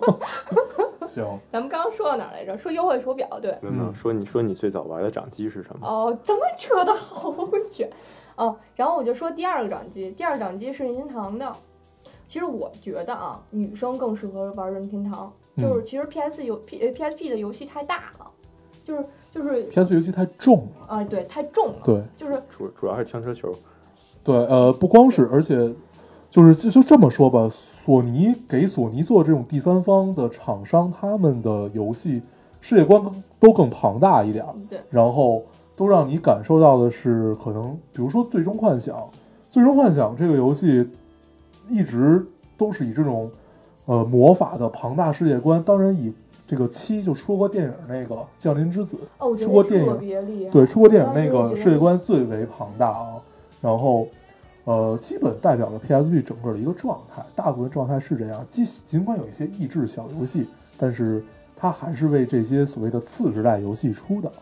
[1.06, 2.56] 行， 咱们刚刚说到哪儿来着？
[2.56, 3.54] 说优惠手表，对。
[3.60, 5.86] 嗯说你说你最早玩的掌机是什么？
[5.86, 7.30] 哦，咱们扯得好
[7.78, 7.90] 远。
[8.36, 11.52] 哦，然后我就说第二个掌机，第二个掌机是任天堂的。
[12.26, 18.26] 其实我觉得啊，女生更适合玩任天堂，就是其实 PS 游 P 呃 PSP 的游戏太大了，
[18.82, 23.54] 就是就是，PSP 游戏太重了，啊，对，太重了，对就是主主要是枪车球，
[24.24, 25.74] 对，呃，不光是，而且
[26.30, 32.22] 就是就就这么说吧，索尼给索尼做这种第三方的厂商，他们的游戏
[32.60, 33.02] 世界观
[33.38, 34.54] 都更庞大一点儿。
[34.70, 35.42] 对，然后
[35.76, 38.96] 都让你感受到的是，可能比如说《最终幻想》，
[39.50, 40.88] 《最终幻想》这个游戏
[41.68, 42.24] 一直
[42.56, 43.30] 都是以这种
[43.86, 46.12] 呃魔法的庞大世界观，当然以
[46.46, 48.98] 这个七就出过电影那个《降临之子》，
[49.38, 50.50] 出过电影。
[50.50, 53.20] 对，出过电影那个世界观最为庞大啊，
[53.60, 54.08] 然后。
[54.64, 58.46] 呃，基本代表了 PSP 整个的一个状态，大部分状态是这样。
[58.48, 60.46] 尽尽管有一些益智小游戏，
[60.78, 61.20] 但是
[61.56, 64.32] 它还是为这些所谓的次时代游戏出的。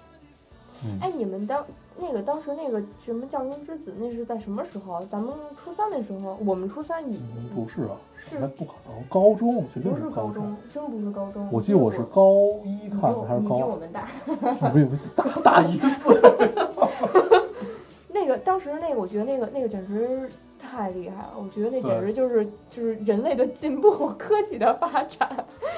[0.85, 1.65] 嗯，哎，你们当
[2.01, 5.05] 那个当时那个什么降临之子，那是在什么时候？
[5.11, 11.49] 咱们初三的时候，我们初三已嗯不是啊，是那不可能，高中绝对不是高高中，真不是高中。
[11.53, 12.33] 我记得我是高
[12.65, 13.63] 一看的还是比高比？
[13.65, 14.07] 我们大。
[14.71, 16.17] 不是大大一岁。
[18.13, 25.29] 那个当时那个，我觉得那个那个简直太厉害了，我觉得那简直就是就是人类的进步，科技的发展。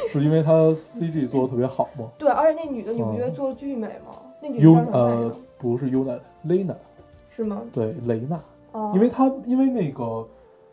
[0.08, 2.08] 是因为他 CG 做的特别好吗？
[2.18, 4.18] 对，而且那女的，你不嗯觉得做的巨美吗？
[4.42, 5.33] 那女优呃？
[5.57, 6.74] 不是优娜，雷娜，
[7.31, 7.62] 是吗？
[7.72, 8.40] 对雷娜，
[8.72, 10.26] 哦，因为她因为那个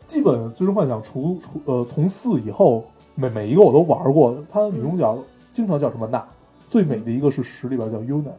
[0.04, 2.82] 基本《最终幻想》除除呃从四以后，
[3.14, 5.16] 每每一个我都玩过，他的女主角
[5.52, 6.26] 经常叫什么娜，
[6.68, 8.32] 最美的一个是十里边叫优娜，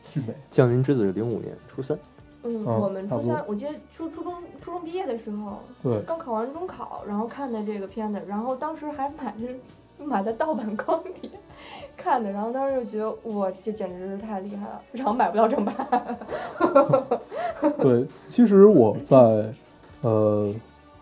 [0.00, 0.32] 巨美。
[0.52, 1.98] 降临之子是零五年初三，
[2.44, 9.48] 嗯，嗯我们初三，我记得初初中初中毕业的时候，对，刚考完中考，然后看的这个片子，然后当时还买的
[10.04, 11.30] 买的盗版光碟
[11.96, 15.74] 看的，然后当时就觉得哇，这简直是太厉害了，然后买不到正版。
[17.78, 19.52] 对，其实我在
[20.02, 20.54] 呃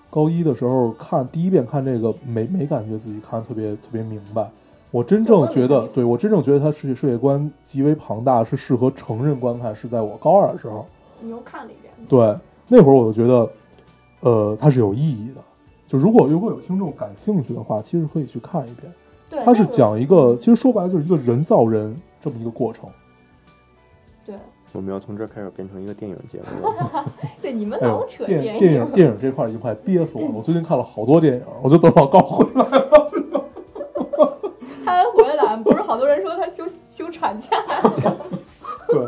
[0.09, 4.51] 高一的时候看第一遍看这个，没没感觉自己看得特别特别明白。
[4.91, 10.87] 我真正觉得，对我真正觉得它世界世界观极为庞大，是适合成人观看，是在我高二的时候。
[11.21, 12.35] 你又看了一遍，对，
[12.69, 13.51] 那会儿我就觉得，
[14.21, 15.41] 呃，它是有意义的。
[15.87, 18.93] 就如果如果有听众感兴趣的话，其实可以去看一遍。
[19.31, 22.89] 对，它是讲一个，其实说白了就是一个人造人这么一个过程。
[24.25, 24.35] 对
[24.73, 27.05] 我们要从这儿开始变成一个电影节目了。
[27.41, 30.31] 对，你们老，扯电电电影电影这块儿已经快憋死我了。
[30.35, 33.11] 我最近看了好多电影，我就等老高回来了。
[34.85, 37.51] 他还回来，不是好多人说他休休产假。
[38.89, 39.07] 对，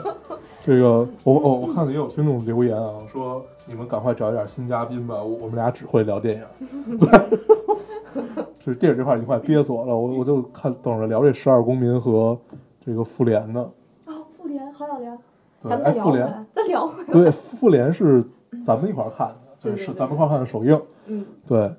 [0.64, 6.98] 这个我我我看到也有听众留言啊，说你们赶快找一点新嘉宾吧，我我们俩只会聊电影。
[6.98, 7.08] 对，
[8.58, 12.38] 就是电影这块儿已经快憋死我了，我我就看等着聊这十二公民和
[12.84, 13.70] 这个复联呢。
[14.06, 15.16] 哦，复联好想聊，
[15.61, 17.12] 咱们聊回来，再聊回来。
[17.12, 18.22] 对，复联是
[18.64, 20.80] 咱们一块儿看的，对是咱们一块儿看的首映。
[21.06, 21.72] 嗯，对，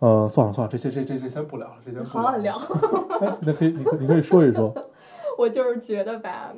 [0.00, 2.56] 呃，算了算了，这些这这这先不聊了，这先不好想聊。
[3.20, 4.72] 哎，那可以，你可你可以说一说。
[5.38, 6.50] 我就是觉得吧，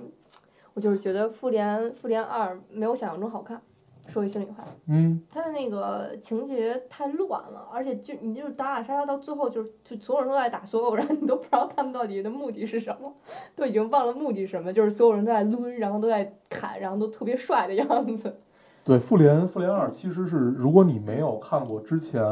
[0.78, 3.60] 我就是觉得复联复联二没有想象中好看。
[4.06, 13.12] 说句心里话，嗯，他的那个情节太乱了，而且就你就是打打杀杀到最后就是就所有人都在打所有人，你都不知道他们到底的目的是什么，
[13.56, 18.36] 都已经忘了目的是什么，就是所有人都在抡，然后都在砍，然后都特别帅的样子。
[18.84, 22.22] 对，复联复联二其实是，如果你没有看过之前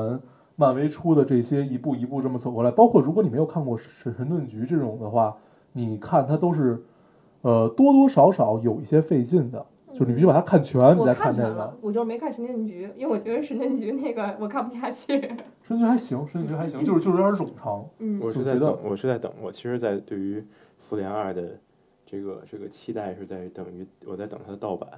[0.55, 5.37] 漫威出的这些一步一步这么走过来，包括如果你没有看过神神盾局这种的话，
[5.73, 6.83] 你看它都是，
[7.47, 15.21] 呃，多多少少有一些费劲的，就是你必须把它看全，你再看这个我就是没看神盾局，因为我觉得神盾局那个我看不下去。
[15.63, 17.89] 神盾局还行，神盾局还行，就是就是有点冗长。
[17.99, 20.45] 嗯，我是在等，我是在等，我其实，在对于
[20.81, 21.57] 复联二的
[22.05, 24.89] 这个这个期待是在等于我在等它的盗版，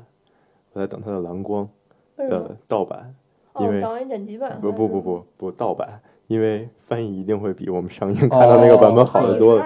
[0.73, 1.69] 我在等它的蓝光
[2.17, 2.57] 的？
[2.67, 3.15] 盗版，
[3.61, 4.59] 因哦，为导演剪辑版。
[4.59, 9.61] 不不不不不盗版，因为翻译一定会比我们上映看到那个版本好得多。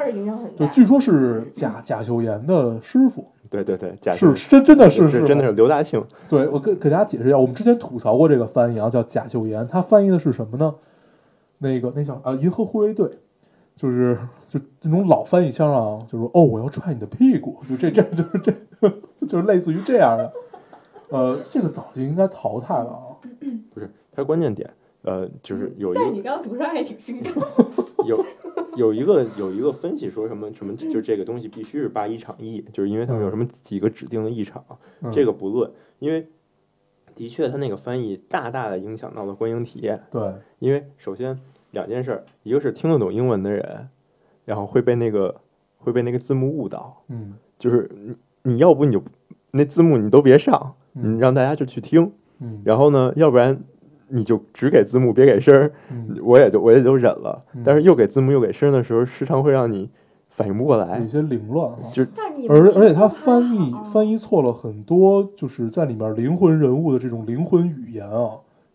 [0.56, 0.66] 就。
[0.68, 10.74] 据说是贾贾秀妍的师傅，对对对，贾是真真的是是真的是刘大庆，对，我给给大家解释一下，我们之前吐槽过这个翻译啊，叫贾秀妍，他翻译的是什么呢？
[11.58, 13.10] 那个那叫啊，银河护卫队，
[13.74, 14.16] 就是
[14.48, 18.52] 就那种老翻译腔啊，就是哦，我要踹你的屁股，就这这就是这，
[19.26, 20.32] 就是类似于这样的。
[21.10, 23.04] 呃，这个早就应该淘汰了啊。
[23.74, 24.68] 不是它关键点，
[25.02, 27.32] 呃，就是有一个但你刚刚读出来还挺兴奋。
[28.06, 28.24] 有
[28.76, 34.64] 有一个有一个分析说什么什么，就这个东西必须是八一场役，就是因为他们有什么几个指定的役场，
[35.02, 36.26] 嗯这个不论，因为
[37.14, 40.02] 的确他那个翻译大大的影响到了观影体验。
[40.10, 41.38] 对，因为首先
[41.70, 43.88] 两件事儿，一个是听得懂英文的人，
[44.44, 45.40] 然后会被那个
[45.76, 48.16] 会被那个字幕误导，嗯就是你
[48.54, 49.02] 你要不你就
[49.52, 53.62] 那字幕你都别上，你嗯让大家就去听，嗯然后呢，要不然
[54.12, 57.62] 你就只给字幕别给声儿，嗯，我也就我也就忍了嗯。
[57.64, 59.90] 但是又给字幕又给声儿的时候，时常会让你
[60.28, 61.08] 反应不过来有。
[61.08, 61.78] 些凌乱啊。
[62.14, 68.32] 但是你们其实而而且他翻译翻译错了很多，就是在里面灵魂人物的这种灵魂语言啊，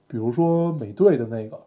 [0.08, 1.58] 比如说美队的那个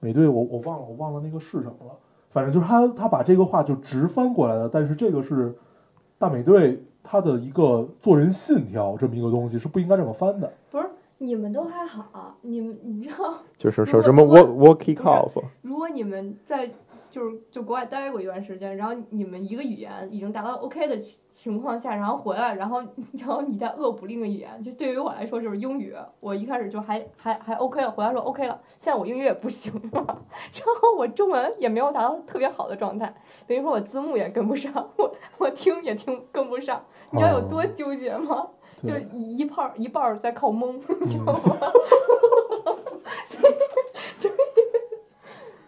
[0.00, 1.92] 美队，我我忘了我忘了那个是什么了，
[2.30, 5.54] 反正就是他他把这个话就直翻过来了，但是这个是
[6.18, 10.52] 大美队他的一个做人信条这么一个东西是不应该这么翻的。
[10.70, 10.84] 不是
[11.22, 16.68] 你们都还好，你们你知道， 就是说什么如果 walk walk kick off，如果你们在
[17.08, 22.82] 就是就国外待过一段时间，然后你们一个语言已经达到 OK 的情情况下，然后回来，然后
[23.12, 33.14] 然后你再恶补另一个语言，就对于我来说就是英语，我一开始就还 还还 OK 了，回来说 OK 了，现在我英语也不行了，然后我中文也没有达到特别好的状态，
[33.46, 38.48] 等于说我字幕也跟不上，我 我听也听跟不上，你知道有多纠结吗？
[38.82, 41.56] 就对，一一半儿一半儿在靠蒙，你知道吗？
[43.24, 43.54] 所以
[44.14, 44.34] 所以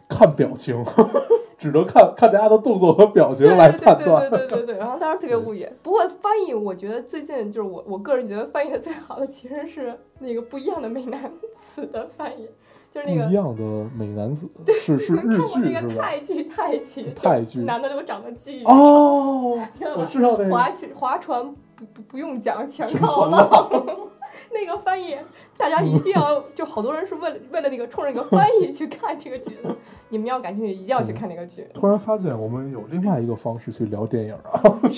[0.09, 0.85] 看表情，
[1.59, 4.31] 只能看看大家的动作和表情来对对对对判断。
[4.31, 5.69] 对对对对，然后当时特别无语。
[5.83, 11.33] 不过翻译，我觉得最近就是我我个人觉得翻译的最好的其实是那个不一样的美男
[11.75, 12.49] 子的翻译，
[12.93, 13.63] 就是那个不一样的
[13.97, 14.49] 美男子
[14.79, 16.03] 是是日剧是吧？
[16.03, 23.29] 泰剧泰剧，泰剧就男的都长得巨哦，我知道吧知道那个，划去划船不不不用讲，全全靠。
[24.53, 25.17] 那个翻译，
[25.57, 29.75] 大家一定要，就好多人是为了为了那个冲着那个翻译去看这个剧的。
[30.11, 31.67] 你们要感兴趣，一定要去看那个剧。
[31.75, 34.79] 突然发现我们有另外一个方式去聊电影啊。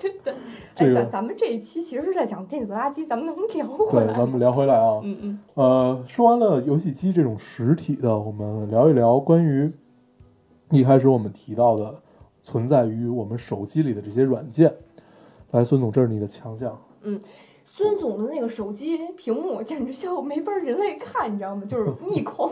[0.00, 0.32] 对对，
[0.76, 9.72] 这个哎，咱咱们这一期其实是在讲电子垃圾，咱们能聊回对，来咱们聊回来啊，嗯嗯呃，说完了游戏机这种实体的，我们聊一聊关于
[10.70, 11.94] 一开始我们提到的
[12.48, 14.74] 存在于我们手机里的这些软件。
[15.50, 16.74] 来，孙总，这是你的强项。
[17.02, 17.20] 嗯
[17.62, 21.62] 孙总的那个手机屏幕简直就没法人类看，你知道吗？
[21.68, 22.50] 就是密恐，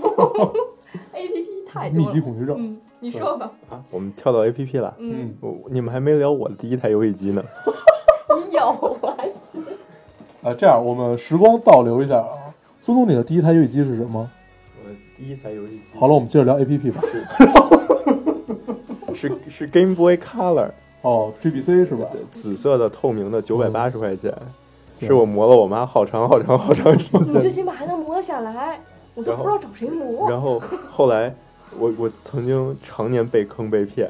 [1.15, 2.21] A P P 太多了密集。
[2.21, 2.57] 恐惧症。
[2.59, 3.51] 嗯，你说吧。
[3.71, 4.95] 啊，我们跳到 A P P 了。
[4.99, 7.43] 嗯，我你们还没聊我的第一台游戏机呢。
[8.37, 8.69] 你有
[9.01, 9.17] 啊？
[10.43, 12.55] 啊，这样我们时光倒流一下啊。
[12.83, 14.31] 孙总，你的第一台游戏机是什么？
[14.85, 17.03] 我的第一台游戏机好了，我们接着聊 A P P 吧。
[19.17, 20.71] 是是 Game Boy Color，
[21.03, 22.07] 哦，G B C 是吧？
[22.31, 24.33] 紫色的透明的，九百八十块钱，
[24.89, 27.29] 行是我磨了我妈好长好长好长时间。
[27.29, 28.81] 你最起码还能磨得下来，
[29.15, 30.29] 我都不知道找谁磨。
[30.31, 31.35] 然后后来
[31.79, 34.09] 我我曾经常年被坑被骗，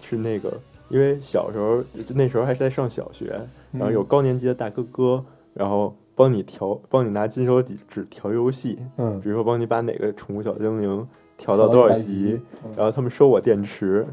[0.00, 0.52] 是那个
[0.88, 11.08] 因为小时候就那时候还是在上小学，然后有高年级的大哥哥，然后帮你调帮你拿金手指指调游戏，嗯，比如说帮你把哪个宠物小精灵
[11.42, 14.06] 调到多少级，嗯然后他们收我电池。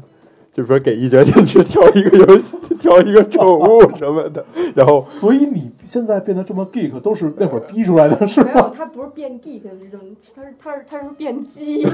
[0.52, 10.00] 就是说给一节电池调一个游戏，调一个宠物 什么的，然后所以你现在变得这么 geek，都是那会儿逼出来的，是没有，他不是变 geek 的这种，
[10.34, 11.86] 他是他是他是变鸡，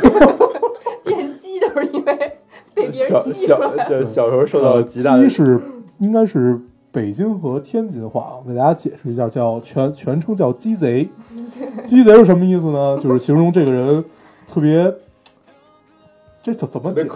[1.05, 2.39] 变鸡都是因为
[2.75, 3.89] 被别小人小来的。
[3.89, 5.61] 对小时候受到极大的鸡是
[5.99, 6.59] 应该是
[6.91, 11.07] 北京和天津话啊，我给大家解释一下，叫全全称叫鸡贼。
[11.85, 12.99] 鸡贼是什么意思呢？
[12.99, 14.03] 就是形容这个人
[14.49, 14.93] 特别，
[16.47, 17.09] 这怎怎么解释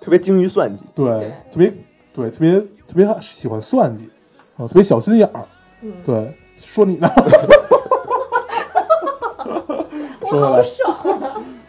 [0.00, 0.84] 特别精于算计。
[0.94, 1.74] 对对，特别
[2.14, 4.08] 对，特别特别喜欢算计
[4.56, 5.44] 啊，特别小心眼儿。
[5.82, 7.10] 嗯，对，说你呢？
[10.20, 10.62] 我说回来！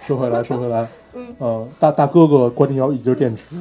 [0.05, 3.55] 说回来，说回来， 嗯呃，大大哥哥管你要一节电池，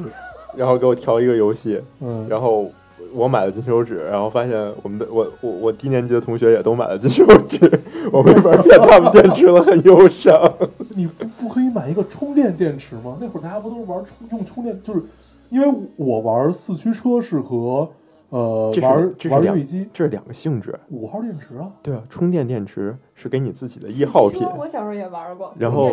[0.55, 2.69] 然后给我调一个游戏，嗯，然后
[3.13, 7.59] 我买了金手指，然后发现我们的我我我低年级的同学也都买了金手指，
[8.11, 10.51] 我没法骗他们电池了，很忧伤。
[10.95, 13.17] 你不不可以买一个充电电池吗？
[13.19, 15.03] 那会儿大家不都是玩充用充电，就是
[15.49, 17.89] 因为我玩四驱车是和
[18.29, 25.91] 呃玩玩游戏机这是两个性质，五号电池啊，对啊，充电电池是给你自己的一号品我小时候也玩过，然后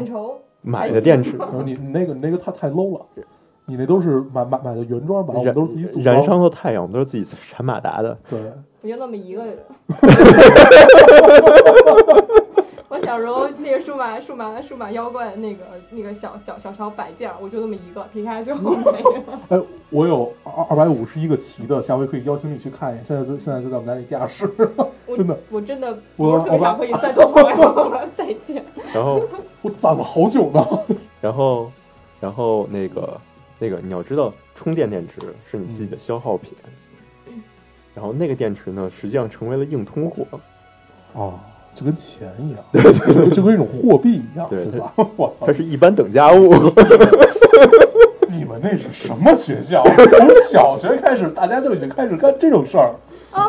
[0.60, 3.06] 买的电池然后你你那个你那个太太 low 了，
[3.66, 6.22] 你那都是买买买的原装版，我们燃都是自己组燃。
[6.22, 8.16] 烧的太阳，我们都是自己产马达的。
[8.28, 8.40] 对，
[8.80, 9.42] 我就那么一个。
[12.88, 18.94] 我小时候那个数码数码数码妖怪那个那个小小小小摆件儿，我就那么一个，皮卡丘没了。
[19.50, 23.04] 哎，我有二二百五十一个旗的，下回可以邀请你去看一眼。
[23.04, 24.48] 现在就现在就在我们家那地下室，
[25.16, 27.48] 真的，我真的我不是特别想和你再做朋友
[27.90, 28.64] 了，再见。
[28.94, 29.20] 然后，
[29.62, 30.64] 我攒了好久呢。
[31.20, 31.68] 然后，
[32.20, 33.20] 然后那个
[33.58, 36.52] 那个，你要知道，充电电池是你自己的消耗品。
[37.94, 40.26] 然后那个电池呢，实际上成为了硬通货。
[41.14, 41.40] 哦，
[41.74, 42.62] 就跟钱一样，
[43.14, 44.92] 就就跟一种货币一样，对对吧？
[45.16, 46.52] 我操它，是一般等价物。
[48.28, 49.82] 你们那是什么学校？
[49.82, 52.94] 从小学开始，大家就已经开始干这种事儿
[53.30, 53.48] 啊。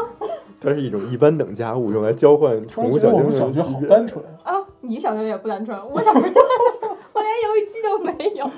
[0.61, 3.61] 它是一种一般等价物，用来交换突然宠物小觉得我们小学。
[3.61, 4.23] 好单纯。
[4.43, 6.29] 啊，你小学也不单纯，我小时候我
[7.27, 8.49] 连游戏机都没有。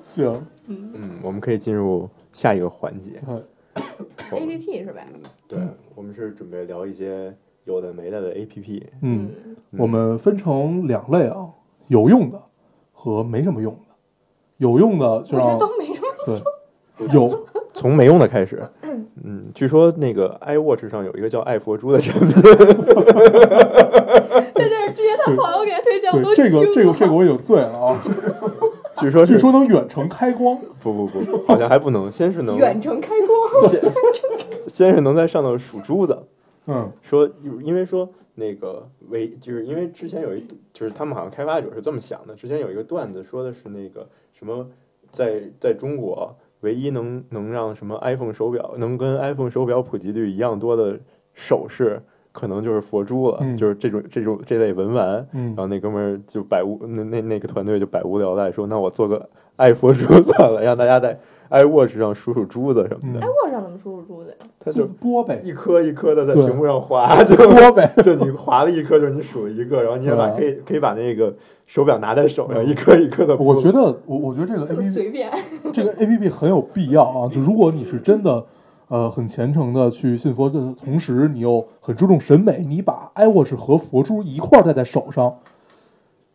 [0.00, 3.12] 行，嗯，我们可以进入下一个环节。
[4.32, 5.00] A P P 是吧？
[5.48, 5.58] 对，
[5.94, 8.86] 我们是准备聊一些有的没的的 A P P。
[9.02, 9.30] 嗯，
[9.72, 11.48] 我们分成两类啊，
[11.88, 12.40] 有用的
[12.92, 13.80] 和没什么用的。
[14.58, 16.06] 有用的就让都没什么。
[16.26, 16.40] 对
[17.14, 18.62] 有从没用的开始。
[19.24, 22.30] 嗯，据说那个 iWatch 上有一个叫爱佛珠的产品。
[25.36, 28.02] 对对，之前他朋友给他推荐，我都对这个这个这个我有罪了啊！
[29.00, 30.58] 据说据说能远程开光。
[30.82, 33.80] 不不不，好像还不能，先是能远程开光， 先
[34.66, 36.18] 先是能在上头数珠子，
[36.66, 37.28] 嗯说
[37.62, 44.66] 因为说那个唯就是因为之前有一就是他们好像开发者是这么想的，之前有一个段子说的是那个什么
[45.10, 50.98] 在在中国唯一能能让什么 iPhone 手表能跟 iPhone 手表普及率一样多的
[51.32, 52.02] 首饰，
[52.32, 55.26] 可能就是佛珠了，嗯就是这种这种这类文玩。
[55.32, 61.18] 嗯然后那哥们儿就百无那那那个团队就百无聊赖说，那我做个爱佛珠算了，让大家在
[61.50, 63.26] iWatch 上数数珠子什么的。
[63.26, 64.36] iWatch 上怎么数数珠子呀？
[64.58, 67.92] 他就就是拨呗，一颗一颗的在屏幕上划，就拨呗。
[68.02, 71.34] 就你划了一颗，就是你数了一个，然后你也把可以可以把那个
[71.66, 73.36] 手表拿在手上，一颗一颗的。
[73.36, 75.30] 我觉得，我我觉得这个 A 么 P P 随便，
[75.72, 77.28] 这个 A P P 很有必要啊！
[77.32, 78.44] 就如果你是真的，
[78.90, 85.32] 呃，很虔诚的去信佛的同时，你又很注重审美，你把 iWatch 和佛珠一块儿戴在手上，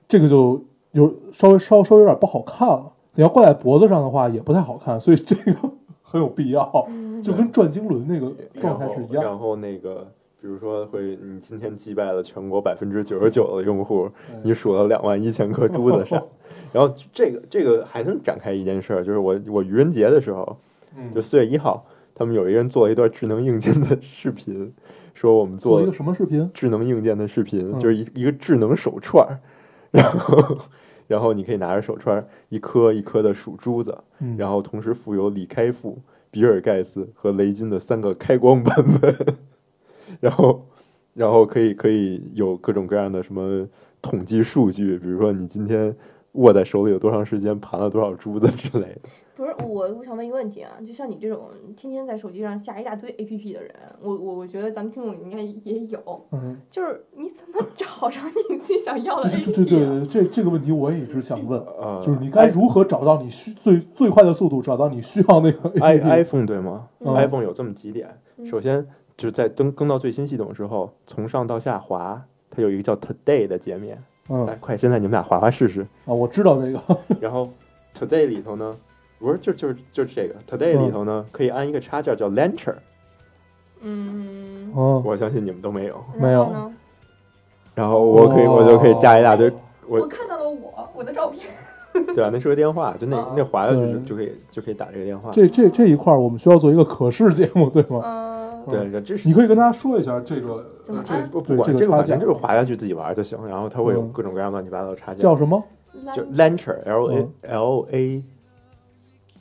[0.08, 2.94] 这个就有稍微稍稍微有点不好看了。
[3.16, 5.54] 你要挂在脖子上的话，也不太好看，所以这个
[6.02, 6.88] 很有必要，
[7.22, 9.22] 就跟转经轮那个状态是一样。
[9.22, 10.08] 然后那个，
[10.40, 14.10] 比如说会，你今天击败了全国百分之九十九的用户，
[14.44, 16.24] 你数了两万一千颗珠子上。
[16.72, 20.58] 然后这个这个还能展开一件事儿，就是我我愚人节的时候，
[20.98, 21.86] 嗯就四月一号，
[22.16, 24.74] 他们有一个人做了一段智能硬件的视频，
[25.14, 26.50] 说我们做做一个什么视频？
[26.54, 27.80] 智能硬件的视频，嗯。
[27.80, 29.40] 就是一一个智能手串儿，
[29.92, 30.58] 然后
[31.08, 36.02] 然后你可以拿着手串儿一颗一颗的数珠子，嗯，然后同时附有李开复、
[36.32, 39.16] 比尔盖茨和雷军的三个开光版本，
[40.20, 40.66] 然后
[41.14, 43.68] 然后可以可以有各种各样的什么
[44.02, 45.96] 统计数据，比如说你今天
[46.36, 49.02] 握在手里有多长时间，盘了多少珠子之类的。
[49.36, 67.14] 不是我，我想问一个问题啊，就像你这种天天在手机上下一大堆 A P P 的人，我我我觉得咱们听众里应该也有，嗯，就是你怎么找着你自己想要的 A 对 P 对对这这个问题我也一直想问，呃，就是你该如何找到你需最最快的速度找到你需要那个 i APP iPhone 对吗、嗯。
[67.14, 68.46] i p h o n e 有这么几点，嗯。
[68.46, 74.02] 首先就是在登更到最新系统之后，从上到下滑，它有一个叫 Today 的界面。
[74.30, 74.46] 嗯。
[74.46, 75.82] 来，快，现在你们俩划划试试。
[76.06, 77.50] 啊，我知道那个， 然后
[77.98, 78.76] Today 里头呢，
[79.20, 80.36] 不是就就是就是这个。
[80.48, 82.76] Today 里头呢，可以安一个插件叫 Launcher，
[83.82, 86.04] 嗯，哦，我相信你们都没有。
[86.18, 86.76] 没有然后呢？
[87.76, 89.52] 然后我可以我就可以加一大堆，
[89.88, 91.46] 我我看到了我我的照片，
[92.14, 92.30] 对吧？
[92.32, 95.32] 那是个电话，就那哦那滑下去就就可以就可以打这个电话。
[95.32, 98.02] 这这这一块儿我们需要做一个可视节目，对吗？
[98.68, 105.22] 嗯，对，这是你可以跟大家说一下这个呃这不不管这个反正就是滑下去自己玩就行，然后它会有嗯各种各样乱七八糟的插件。
[105.22, 105.64] 叫什么？
[106.14, 108.24] 就 Launcher L A 嗯 L A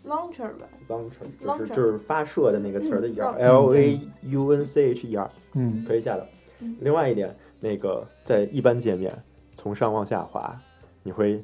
[0.06, 6.24] launcher 吧，Launcher 就是就是发射的那个词儿的一嗯 L A U N C H E R 嗯可以下的
[6.60, 6.76] 嗯。
[6.80, 9.12] 另外一点，那个在一般界面
[9.54, 10.54] 从上往下滑，
[11.02, 11.42] 你会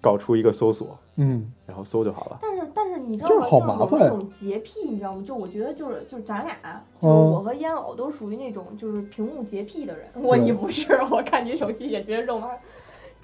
[0.00, 2.38] 搞出一个搜索，嗯，然后搜就好了。
[2.40, 3.36] 但是但是你知道吗？
[3.36, 5.22] 就是有麻烦呀那种洁癖，你知道吗？
[5.24, 6.56] 就我觉得就是就是咱俩，
[7.00, 10.06] 嗯就是我和烟偶都属于那种就是屏幕洁癖的人。
[10.22, 12.48] 我你不是，我看你手机也觉得肉麻。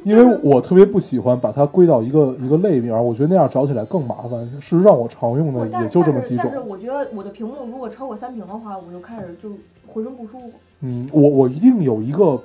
[0.03, 4.45] 因为我特别不喜欢把它归到一个一个类别，我觉得那样找起来更麻烦。
[4.61, 6.59] 事实上，我常用的也就这么几但是但是。
[6.69, 9.51] 我觉得我的屏幕如果超过三屏的话，我就开始就
[9.87, 10.51] 浑身不舒服。
[10.81, 12.39] 嗯，我我一定有一个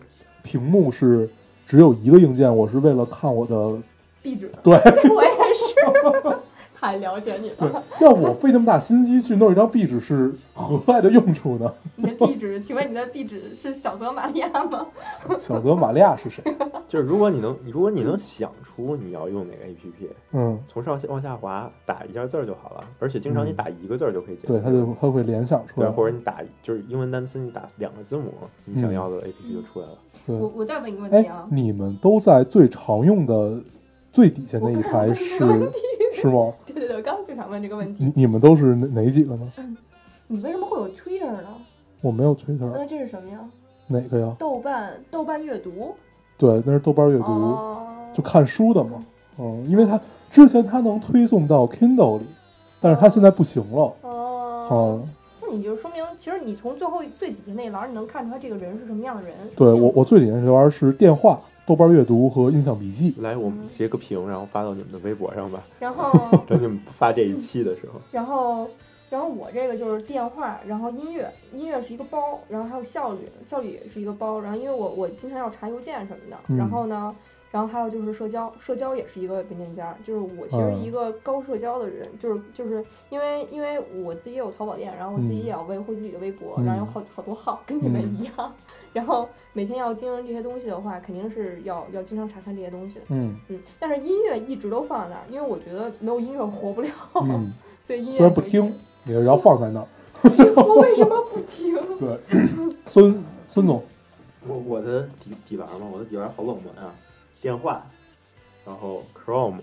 [0.44, 1.28] 屏幕是
[1.66, 3.76] 只有一个硬件，我是为了看我的。
[4.22, 4.74] 壁纸，对
[5.14, 5.76] 我也是，
[6.80, 11.74] 太了解你对了。，要我费那么大心机去弄一张壁纸是何来的用处呢？
[11.98, 14.88] 你的壁纸，请问你的壁纸是小泽玛利亚吗？
[15.40, 16.42] 小泽玛利亚是谁？
[16.88, 22.82] 就是如果你能，如果你能想出你要用哪个 A P P，嗯，从上往下滑打一下字儿就好了。
[22.98, 24.54] 而且经常你嗯打一个字儿就可以解决。
[24.54, 25.92] 对，它就它会联想出对，来。
[25.92, 29.98] 或者你打就是英文单词，你打两个字母，你想嗯要的 A P P 就出来了。
[30.26, 33.62] 对我，我再问一个问题哎啊，，你们都在最常用的
[34.12, 35.38] 最底下那一排是
[36.14, 36.54] 是吗？
[36.66, 39.52] 对对对，我刚刚就想问这个问题你，你们都是哪哪几个呢？
[40.28, 41.48] 你为什么会有 Twitter 呢？
[42.02, 43.40] 我没有 Twitter，那这是什么呀？
[43.88, 44.36] 哪个呀？
[44.38, 45.96] 豆瓣豆瓣阅读，
[46.38, 47.82] 对，那是豆瓣阅读，哦，
[48.14, 49.04] 就看书的嘛。
[49.38, 50.00] 嗯，因为它
[50.30, 52.26] 之前它能推送到 Kindle 里，
[52.80, 53.94] 但是它现在不行了。
[54.02, 55.19] 哦，嗯，那
[55.52, 59.34] 你就说明，其实你从最后最底下那栏，你能看出来这个人是什么样的人。
[59.56, 63.14] 对我我最底下这栏儿是电话、豆瓣阅读和印象笔记。
[63.20, 65.62] 来，我们截个屏，然后发到你们的微博上吧。
[65.80, 66.12] 然后，
[66.48, 68.70] 等你们发这一期的时候，然后，
[69.10, 74.40] 然后我这个就是电话，然后音乐，音乐是一个包，然后还有效率，效率也是一个包。
[74.40, 77.16] 然后因为我我经常要查邮件什么的，嗯然后呢，
[77.52, 79.96] 然后还有就是社交，社交也是一个文件夹。
[80.04, 88.54] 就是我其实嗯一个高社交的人，就是就是因为因为我自己也有淘宝店，然后我自己嗯也要维护自己的微博，嗯然后有好好多号跟你们嗯一样，
[88.94, 93.02] 然后每天要经营这些东西的话，肯定是要要经常查看这些东西的。
[93.10, 96.90] 嗯嗯，但是音乐一直都放在那儿，因为我觉得没有音乐活不了，
[97.24, 97.52] 嗯，
[97.86, 98.74] 所以音乐虽然不听，
[99.06, 99.88] 也是要放在那儿。
[100.56, 101.74] 我为什么不 听？
[101.98, 102.20] 对，
[102.86, 103.82] 孙孙总，
[104.48, 106.94] 我我的底底栏嘛，我的底栏好冷门啊，
[107.42, 107.82] 电话，
[108.66, 109.62] 然后 Chrome，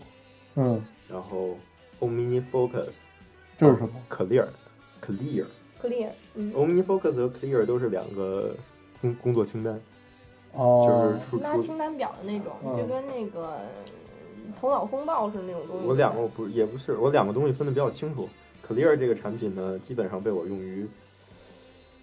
[0.55, 1.57] 嗯，然后
[2.01, 3.03] Omni Focus，
[3.57, 5.45] 这是什么？Clear，Clear。
[5.83, 8.55] clear，嗯，Omni Focus 和 Clear 都是两个
[9.01, 9.81] 工工作清单，
[10.53, 11.43] 哦，就是。
[11.43, 13.61] 拉清单表的那种，嗯就跟那个
[14.59, 15.87] 头脑风暴似的那种东西。
[15.87, 18.29] 我两个我不也不是，我两个东西分的比较清楚。
[18.66, 20.89] Clear 这个产品呢，基本上被我用于。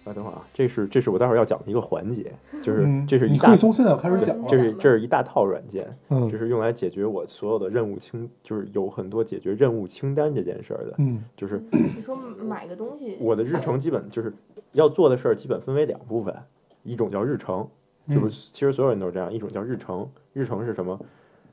[0.04, 2.30] 啊，等会儿啊，这是这是我待会儿要讲的一个环节，
[2.62, 4.36] 就是嗯这是一大你可以从现在开始讲。
[4.46, 10.94] 这是这是一大套软件，嗯这是用来解决我所有的任务清，就是有很多解决任务清单这件事儿的。
[10.98, 14.32] 嗯就是你说买个东西，我的日程基本就是
[14.72, 16.34] 要做的事儿，基本分为两部分，
[16.82, 17.66] 一种叫日程，
[18.06, 21.00] 嗯就是其实所有人都是这样，一种叫日程，日程是什么？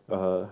[0.07, 0.47] 呃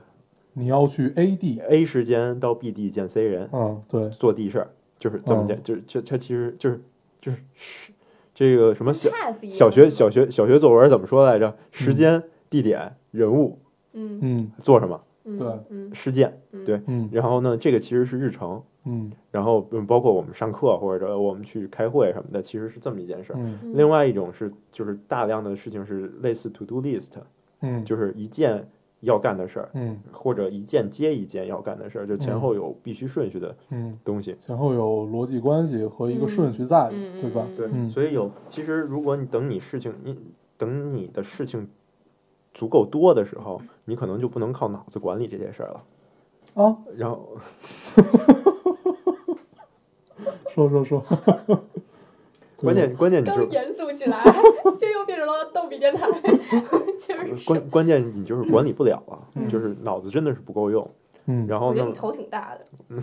[0.53, 6.81] 你要去 A 地，A 时间到 B 地见 C 人，嗯，对，做 D 事儿，就是这么嗯见，就是这它其实就是
[7.19, 7.91] 就是是
[8.33, 9.09] 这个什么小
[9.49, 11.55] 小学小学小学作文怎么说来着？
[11.71, 13.59] 时间、地点、人物
[13.93, 14.19] 嗯。
[14.21, 14.51] 嗯。
[14.59, 15.01] 做什么？
[15.25, 15.47] 嗯对。
[15.69, 15.93] 嗯。
[15.93, 16.63] 事件，嗯。
[16.65, 16.81] 对。
[16.87, 17.09] 嗯。
[17.11, 19.11] 然后呢，这个其实是日程，嗯。
[19.31, 23.39] 然后嗯包括我们上课或者我们去开会什么的，其实是这么一件事儿。
[23.73, 27.11] 另外一种是就是大量的事情是类似 to do list，
[27.61, 28.65] 嗯，就是一件
[29.01, 29.97] 要干的事儿，嗯。
[30.11, 34.35] 或者一件接一件要干的事儿，就前后有必须顺序的嗯，东西。
[34.39, 36.27] 前后有逻辑关系和一个嗯。
[36.27, 37.45] 顺序在，嗯对吧？
[37.55, 37.89] 对，嗯。
[37.89, 40.17] 所以有其实如果你等你事情你
[40.57, 41.69] 等你的事情
[42.53, 45.83] 足够多的时候，你可能就不能靠脑子管理这些事儿了。
[46.65, 47.37] 啊，然后。
[50.49, 51.03] 说说说，
[52.61, 54.17] 关键关键你就刚严肃起来，
[54.79, 56.07] 这又变成了逗比电台，
[56.97, 59.47] 其实是关关键你就是管理不了啊，嗯。
[59.47, 60.87] 就是脑子真的是不够用。
[61.25, 63.01] 嗯，然后呢头挺大的， 嗯，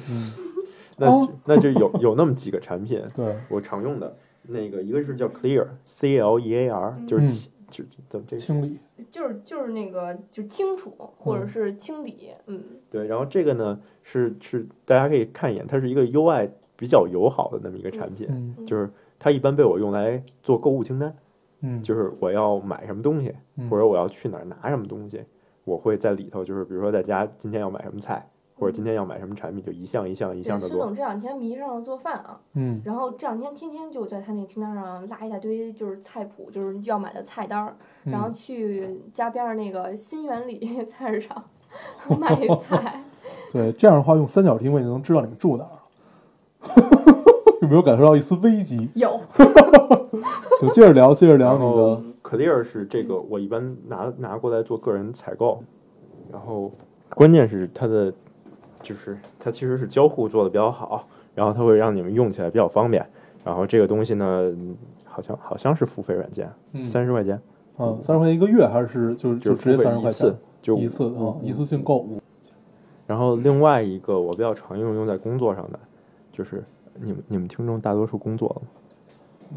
[0.99, 4.17] 那哦那就有有那么几个产品，对，我常用的
[4.49, 8.79] 那个一个是叫 Clear，C L E A R，就是就怎么这个清理，
[9.11, 12.63] 就是就是那个就清楚或者嗯是清理，嗯。
[12.91, 21.14] 对，然后这个呢是是大家可以看一眼，它是一个 UI 比较友好的那么一个产品，嗯就是它一般被我用来做购物清单，
[21.61, 25.25] 嗯，就是我要买什么东西，嗯或者我要去哪儿拿什么东西，
[25.64, 30.95] 我会在里头，就是比如说在家今天要买什么菜，或者今天要买什么产品，就一项一项一，项的做孙总。
[30.95, 41.45] 这两天迷上了做饭啊，嗯然后这两天天天就在他那个清单上拉一大堆就是菜谱，就是要买的菜单儿，然后嗯去家边上那个新源里菜市场
[42.21, 43.03] 买菜。
[43.53, 45.73] 对，这样的话用三角定位就能知道你们住哪儿。
[47.67, 48.89] 有没有感受到一丝危机？
[48.95, 49.21] 有，
[50.62, 55.61] 就，接着聊，接着聊然后你的，Clear 是这个我一般拿拿过来做个人采购，
[56.31, 56.71] 然后
[57.11, 58.12] 关键是它的
[58.83, 63.05] 就是它其实是交互做的比较好，然后它会让你们用起来比较方便。
[63.43, 64.27] 然后这个东西呢，
[64.61, 67.41] 嗯好像好像是付费软件，嗯三十块钱，
[67.79, 72.21] 嗯，三十块钱一个月，还是就就直接三十块钱一次，就一次五啊，一次性购物。
[73.09, 75.79] 然后另外一个我比较常用用在工作上的，
[76.33, 76.64] 就是
[77.01, 78.68] 你们你们听众大多数工作了吗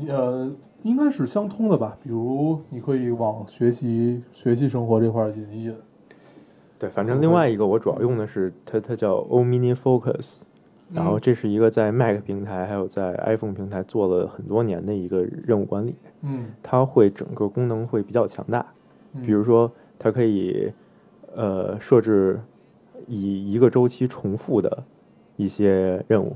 [0.08, 0.52] 呃，
[0.84, 1.98] 应该是相通的吧？
[2.04, 5.76] 比如你可以往学习、学习生活这块引一引。
[6.78, 10.42] 对，反正另外一个我主要用的是它，它叫 O Mini Focus，
[10.94, 18.66] 然后这是一个在 Mac 平台还有在 iPhone 平台做了很多年的一个任务管理，嗯，它会整个功能会比较强大，
[19.14, 20.72] 嗯比如说它可以
[21.36, 22.40] 呃设置
[23.08, 24.84] 以一个周期重复的
[25.36, 26.36] 一些任务，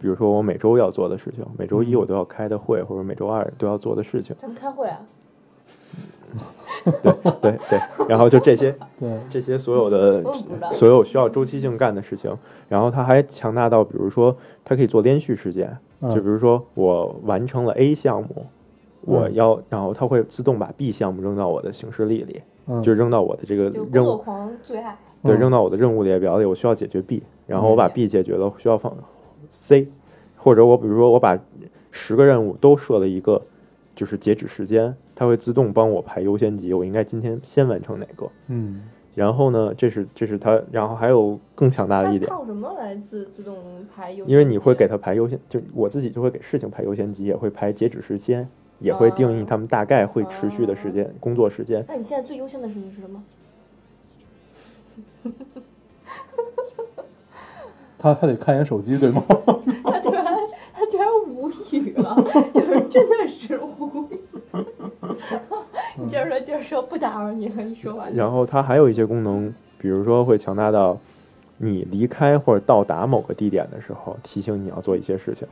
[0.00, 1.98] 比如说我每周要做的事情，每周一嗯。
[2.00, 5.00] 我都要开的会，或者每周二都要做的事情，咱们开会啊，
[7.02, 10.22] 对对对，然后就这些对， 这些所有的？
[10.70, 12.34] 所有需要周期性干的事情，
[12.68, 14.34] 然后它还强大到，比如说
[14.64, 16.14] 它可以做连续事件，嗯。
[16.14, 18.46] 就比如说我完成了 A 项目，
[19.02, 24.96] 我嗯要，然后它会自动把 B 项目扔到我的行事历里，嗯，就扔到我的这个任务，狂最爱。
[25.22, 25.38] 对，嗯。
[25.38, 27.92] 扔到我的任务列表里，我需要解决 B，然后我把嗯。
[27.92, 28.94] B 解决了，需要放
[29.50, 29.88] C，
[30.36, 31.38] 或者我比如说我把
[31.90, 33.42] 十个任务都设了一个
[33.94, 38.30] 就是截止时间，它会自动帮我排优先级，我应该今天先完成哪个。
[38.46, 38.82] 嗯
[39.14, 43.56] 然后呢，这是这是它，然后还有更强大的一点，靠什么来自自动
[43.92, 44.30] 排优先？
[44.30, 51.84] 因为你会给它排优先，就我自己就会给事情排优先级，也会排截止时间，也会定义他们大概会持续的时间、工作时间。
[51.88, 53.24] 那你现在最优先的事情是什么？
[57.98, 59.22] 他还得看一眼手机，对吗？
[59.84, 60.24] 他居然
[60.72, 62.16] 他居然无语了，
[62.54, 64.20] 就是真的是无语。
[65.96, 68.14] 你接着说，接着说，不打扰你了，你说完。
[68.14, 70.96] 然后它还有一些功能，比如说会强大到
[71.56, 75.46] 你离开或者到达某个地点的时候，提醒你要做一些事情。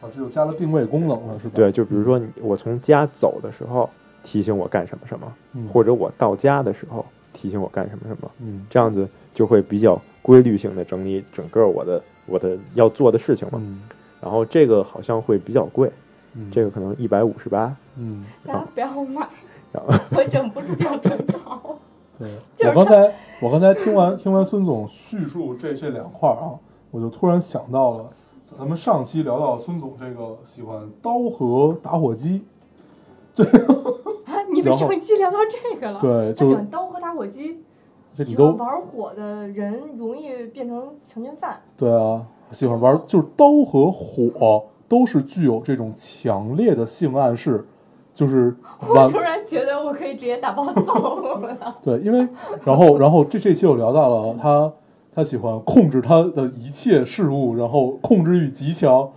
[0.00, 1.52] 啊，这就加了定位功能了，是吧？
[1.54, 3.90] 对，就比如说你我从家走的时候，
[4.22, 13.58] 提醒我干什么什么，嗯，或者我到家的时候提醒我干什么什么，嗯这样子就会比较规律性的整理整个我的我的要做的事情嘛。
[13.62, 13.80] 嗯
[14.20, 15.90] 然后这个好像会比较贵，
[16.34, 17.74] 嗯，这个可能一百五十八。
[17.96, 19.28] 嗯，大家不要买，
[19.72, 21.76] 然 后我忍不住要吐槽。
[22.16, 26.54] 对，就是我刚才我刚才听完 听完孙总叙述这这两块儿啊，
[26.92, 28.10] 我就突然想到了，
[28.44, 32.44] 咱们上期聊到孙总这个喜欢刀和打火机，
[34.26, 35.98] 啊， 你们然后上期聊到这个了？
[36.00, 37.60] 对，就是欢刀和打火机，
[38.16, 41.60] 这你都喜欢玩火的人容易变成强奸犯。
[41.76, 47.66] 对啊，喜欢玩就是刀和火都是具有这种强烈的性暗示，
[48.14, 51.76] 就是 我突然觉得我可以直接打包走了。
[51.82, 52.28] 对，因为
[52.64, 54.72] 然后然后这这期我聊到了他
[55.14, 59.10] 他喜欢控制他的一切事物，然后控制欲极强。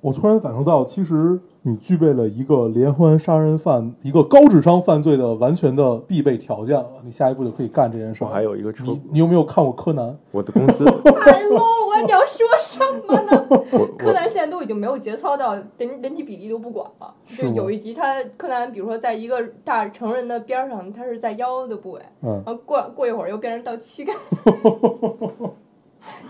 [0.00, 6.88] 我突然感受到，其实你具备了一个连环杀人犯、一个高智商犯罪的完全的必备条件了。
[7.04, 10.16] 你下一步就可以干这件事还有一个车你，你有没有看过柯南？
[10.32, 13.46] 我的公司， Hello，我你要说什么呢？
[13.98, 17.14] 柯南现在都已经没有节操到人人体比例都不管了。
[17.26, 24.14] 就有一集他柯南，比如说在一个大成人的边儿上，他是在腰的部位，嗯然后过过一会儿又变成到膝盖。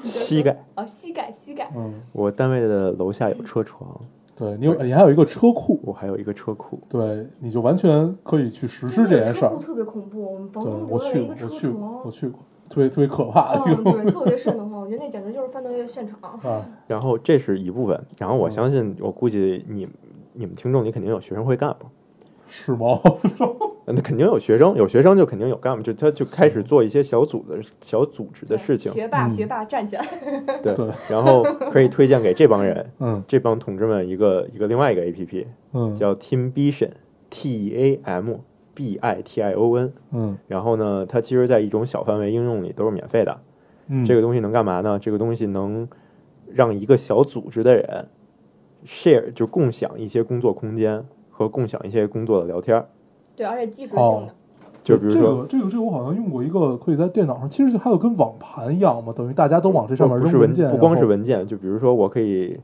[0.03, 1.71] 你膝盖，哦，膝盖膝盖。
[1.77, 3.89] 嗯，我单位的楼下有车床，
[4.39, 6.79] 对你有你还有一个车库，我还有一个车库。
[6.89, 9.61] 对，你就完全可以去实施这件事儿车库。
[9.61, 12.11] 特别恐怖，我们房对东我去过，留了一个车我去过，我。
[12.11, 14.81] 去过，特别特别可怕嗯，对，特别瘆得慌。
[14.81, 16.19] 我觉得那简直就是犯罪现场。
[16.45, 16.65] 啊。
[16.87, 19.89] 然后这是一部分，然后我嗯相信，我估计你
[20.35, 21.87] 你们听众里肯定有学生会干部，
[22.49, 23.01] 是吗？
[23.85, 30.05] 呃 那肯定有学生，有学生就肯定有干部，就他就开始做一些小组的小组织的事情，学霸嗯学霸站起来。
[30.63, 38.35] 对对，然后可以推荐给这帮人， 嗯这帮同志们一个一个另外一个 A P P 嗯叫 Teambition，T E A M
[38.75, 43.41] B I T I O N，嗯然后呢，它其实在一种小范围应用里都是免费的。
[43.89, 44.99] 嗯，这个东西能干嘛呢？
[44.99, 45.89] 这个东西能
[46.53, 48.09] 让一个小组织的人
[48.85, 51.03] share 就共享一些工作空间
[51.39, 52.85] 和共享一些工作的聊天儿。
[53.37, 54.35] 对，而且技术性哦的。
[54.83, 62.59] 这就比如说，个这个这个我好像用过一个可以在电脑上，其实就还有跟网盘一样嘛，等于大家都往这上面不是文，件，不光是文件，就比如说我可以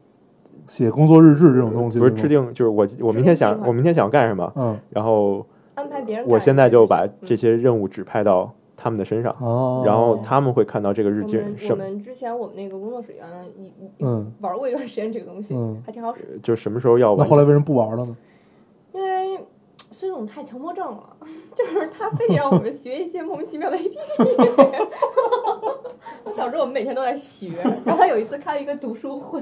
[0.67, 6.27] 写工作日志这种东西，不是制定，就是我我明天想我明天想干什么，嗯然后安排别人。
[6.27, 13.71] 我现在就把这嗯些任务指派到他们的身上，哦，然后他们会看到这个日我们我记什么们之前我们那个工作室原来一
[14.01, 16.41] 嗯玩过一段时间这个东西，嗯还挺好使。
[16.43, 18.17] 就什么时候要完那后来为什么不玩了呢？
[19.95, 21.17] 孙总太强迫症了，
[21.55, 24.89] 就是他非得让我们学一些莫名其妙的 APP，
[26.37, 27.53] 导致我们每天都在学。
[27.87, 29.41] 然后他有一次开了一个读书会，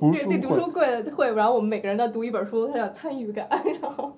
[0.00, 3.48] 读书这这读书会的会，然后我们每个人在读一本书，他有参与感，
[3.80, 4.12] 然后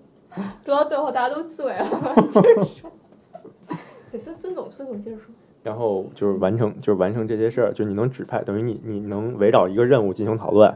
[0.65, 1.85] 读到最后大家都醉了。
[2.31, 2.91] 接着说，
[4.11, 5.27] 对孙孙总，孙总接着说。
[5.63, 10.75] 然后就是完成，就是完成这些事儿，就你能指派，等于你你能围绕一个任务进行讨论，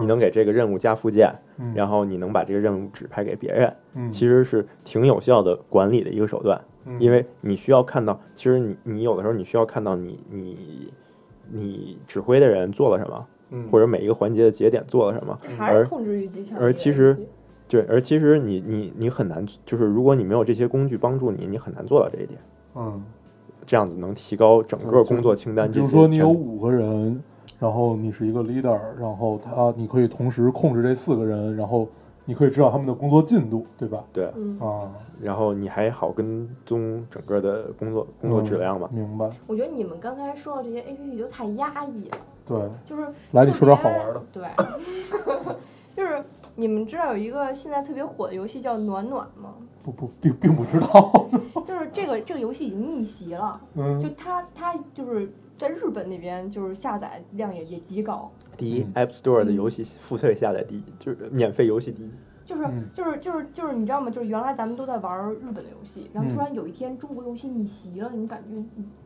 [0.00, 10.92] 你能给这个任务加附件，嗯然后你能把这个任务指派给别人，嗯其实是挺有效的管理的一个手段，嗯因为你需要看到，其实你你有的时候你需要看到你你
[11.50, 17.16] 你指挥的人做了什么，嗯或者每一个环节的节点做了什么，还是控制欲极强而其实
[17.68, 22.38] 对，而其实你你你很难，就是如果你没有这些工具帮助你，你很难做到这一点。
[22.76, 23.02] 嗯，
[23.64, 25.86] 这样子能提高整个工作清单比如。
[25.86, 27.20] 说你有五个人，
[27.58, 31.88] 然后你是一个 leader，然后他你可以同时控制这四个人，然后
[32.24, 34.04] 你可以知道他们的工作进度，对吧？
[34.12, 34.90] 对，嗯，啊，
[35.20, 38.88] 然后你还好跟踪整个的工作工作质量吧。
[38.92, 39.28] 嗯明白？
[39.46, 44.22] 我觉得你们刚才说的这些 A P P 都太压抑了，对，就是来你说点好玩的。
[44.32, 44.44] 对，
[45.96, 46.22] 就是
[46.54, 49.54] 你们知道有一个现在特别火的游戏叫暖暖吗？
[49.82, 51.28] 不不，并并不知道。
[51.64, 62.10] 就是这个这个游戏已经逆袭了，嗯就它它就是在日本那边就是下载量也也极高，第一嗯，App Store 的游戏付费下载第一，就是免费游戏第一。
[62.44, 64.08] 就是嗯就是就是就是你知道吗？
[64.08, 68.54] 就是原来咱们都在玩日本的游戏，然后突嗯然有一天中国游戏逆袭了，你们感觉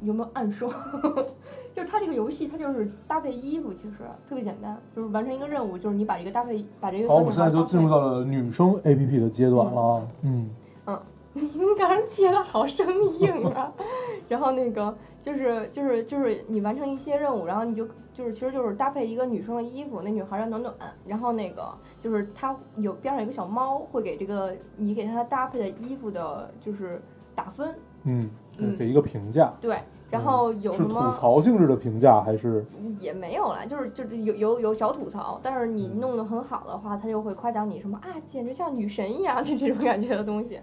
[0.00, 0.70] 你有没有暗爽？
[1.72, 3.94] 就是它这个游戏它就是搭配衣服，其实
[4.26, 10.08] 特别简单，就是完成一个任务，就是你把这个搭配把这个好，我们现在就进入到了女生 A P P 的阶段了啊。
[10.22, 10.50] 嗯
[11.32, 12.84] 您刚刚切的好生
[13.20, 13.72] 硬啊！
[14.28, 14.92] 然后那个
[15.22, 20.74] 就是就是就是你完成一些任务，然后你就就是其实就是搭配一个女生的衣服，那女孩叫暖暖，
[21.06, 27.02] 然后那个就是她有边上有一个小猫，会给这个你给她搭配的衣服的，就是
[27.34, 29.78] 打分，嗯，嗯给一个评价，对，
[30.10, 32.64] 然后有什么槽性质的评价还是
[32.98, 40.58] 也没有啦，就是就是有有有小吐槽，但是你弄得很好的话，他就会夸奖你什么啊，简直像女神一样，就这种感觉的东西。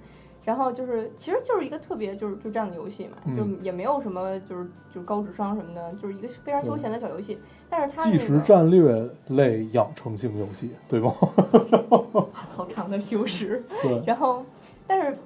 [0.47, 7.37] 然后就是，其实就是一个特别就是就这样的游戏嘛，嗯就也没有什么就是就是高智商什么的，就是一个非常休闲的小游戏。
[7.69, 11.13] 但是它那即时个战略类养成性游戏，对吗？
[12.31, 14.41] 好长的修饰，对， 然后
[14.87, 15.19] 但是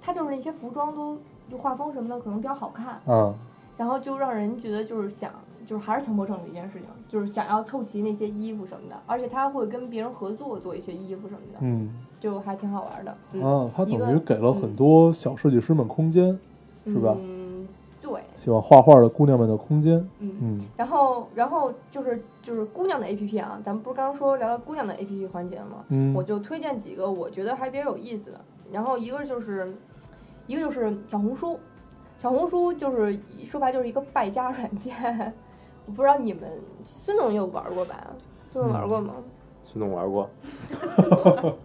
[0.00, 1.18] 它就是那些服装都
[1.50, 3.34] 就画风什么的可能比较好看，嗯
[3.76, 5.32] 然后就让人觉得就是想，
[5.66, 13.16] 就是还是强迫症的一件事情，就是想要凑齐那些衣服什么的，而且他会跟别人合作做一些衣服什么的，嗯就还挺好玩的。
[13.32, 16.38] 嗯，啊，它等于给了很多小设计师们空间，
[16.86, 17.66] 是吧嗯，
[18.00, 19.96] 对，喜欢画画的姑娘们的空间。
[20.18, 20.32] 嗯。
[20.40, 25.84] 嗯然后，然后就是就是姑娘的 A P P 啊，咱们不是刚刚说聊到姑娘的 A P P 环节了吗？
[25.88, 28.40] 嗯我就推荐几个我觉得还比较有意思的。
[28.72, 29.72] 然后一个就是，
[30.46, 31.58] 一个就是小红书，
[32.16, 34.94] 小红书就是说白就是一个败家软件。
[35.86, 36.42] 我不知道你们
[36.84, 38.08] 孙总有玩过吧？
[38.50, 39.14] 孙总玩过吗？
[39.64, 40.28] 孙总玩过，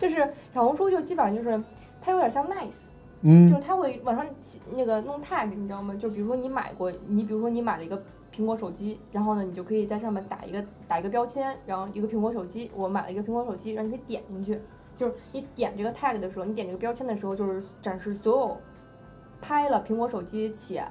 [0.00, 1.62] 就是小红书就基本上就是
[2.00, 2.84] 它有点像 Nice，
[3.22, 3.48] 嗯。
[3.48, 5.94] 就是它会往上起那个弄 tag，你知道吗？
[5.94, 8.02] 就比如说你买过，你比如说你买了一个
[8.34, 14.60] 苹果手机，然后呢，你就可以在上面打一个打一个标签，然后一个苹果手机，我买了一个苹果手机，然后你可以点进去，
[14.96, 18.56] 就是你点这个 tag 的时候，你点这个标签的时候，就是展示所有
[19.40, 20.84] 拍了苹果手机且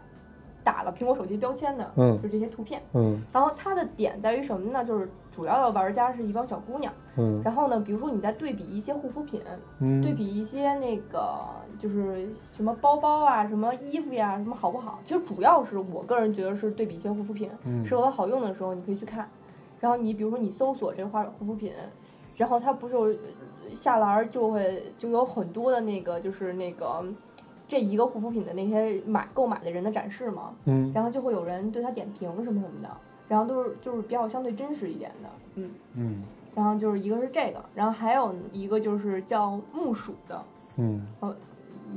[0.64, 2.82] 打了苹果手机标签的，嗯就这些图片。
[2.94, 4.84] 嗯然后它的点在于什么呢？
[4.84, 9.42] 就是主要的玩家是一帮小姑娘，嗯然后呢，比如说你在对比一些护肤品，
[9.80, 11.40] 嗯，对比一些那个
[11.80, 15.00] 就是什么包包啊、什么衣服呀、什么好不好？
[15.04, 19.28] 其实主要是我个人觉得是对比一些护肤品，嗯是否好用的时候，你可以去看。
[19.80, 21.74] 然后你比如说你搜索这个化护肤品，
[22.36, 23.16] 然后它不是有呃
[23.74, 27.04] 下栏儿就会就有很多的那个就是那个
[27.72, 30.92] 这一个护肤品的那些买购买的人的展示嘛，嗯。
[30.94, 32.90] 然后就会有人对他点评什么什么的，
[33.30, 35.70] 然后都是就是比较相对真实一点的，嗯。
[35.96, 36.22] 嗯。
[36.54, 40.44] 然后就是一个是这个，然后还有一个就是叫木薯的，
[40.76, 41.34] 嗯，哦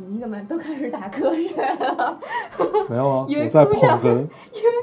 [0.09, 2.21] 你怎么都开始打瞌睡了？
[2.89, 3.99] 没有啊，因为姑娘。
[4.07, 4.29] 因为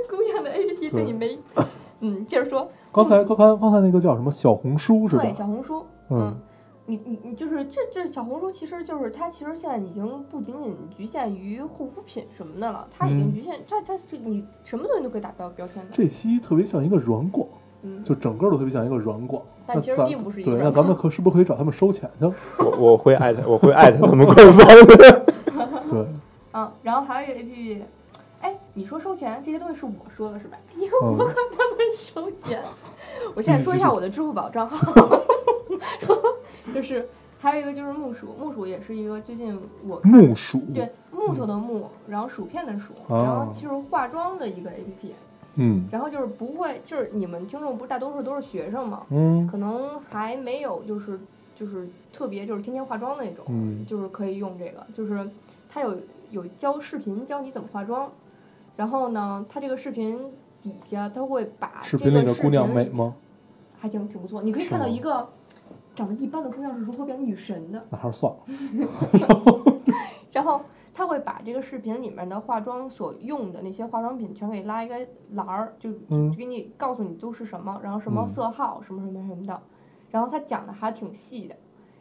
[0.09, 1.05] 姑娘的 APP 对。
[1.05, 1.39] 你没，
[2.01, 5.23] 嗯，接着说，刚才刚才刚才那个叫什么小红书是吧？
[5.23, 5.31] 对？
[5.31, 6.35] 小红书，嗯
[6.91, 17.47] 你你你就是这这小红书，其实就是它其实现在已经不仅仅局限于护肤品什么的了，它已经嗯局限它它这你什么东西都可以打标标签的，这期特别像一个软广，
[17.83, 19.41] 嗯，就整个都特别像一个软广。
[19.65, 22.25] 但其实并不是一个对那咱们可是不是可以找他们收钱去？
[22.59, 25.25] 我我会艾特，我会艾特他们 官方的。
[25.87, 26.05] 对，
[26.51, 27.83] 嗯，然后还有一个 APP。
[28.41, 30.57] 哎，你说收钱这些东西是我说的是吧？
[30.75, 32.61] 因为嗯我管他们收钱。
[33.35, 34.91] 我现在说一下我的支付宝账号，
[36.73, 37.07] 就是
[37.39, 40.59] 还有一个就是木薯，木薯也是一个最近我看木薯。
[40.73, 45.11] 对木头的木，然后薯片的薯，哦然后就是化妆的一个 APP，
[45.55, 51.19] 嗯然后就是不会，就是你们听众不是大多数都是学生嘛，嗯可能还没有就是
[51.53, 55.29] 就是特别就是天天化妆的那种，嗯就是可以用这个，就是
[55.69, 55.97] 它有
[56.29, 58.09] 有教视频教你怎么化妆，
[58.77, 60.19] 然后呢，它这个视频
[60.61, 63.15] 底下它会把视这个视频里的姑娘美吗？
[63.79, 65.27] 还挺挺不错，你可以看到一个
[65.95, 68.39] 长得一般的姑娘是如何变女神的，那还是算了。
[70.31, 70.61] 然后
[70.93, 74.95] 他会把这个视频里面的化妆所用的那些化妆品全给拉一个
[75.33, 79.61] 栏儿，就就给你告诉你都是什么，然后什么嗯色号，什么什么什么的。
[80.09, 81.55] 然后他讲的还挺细的，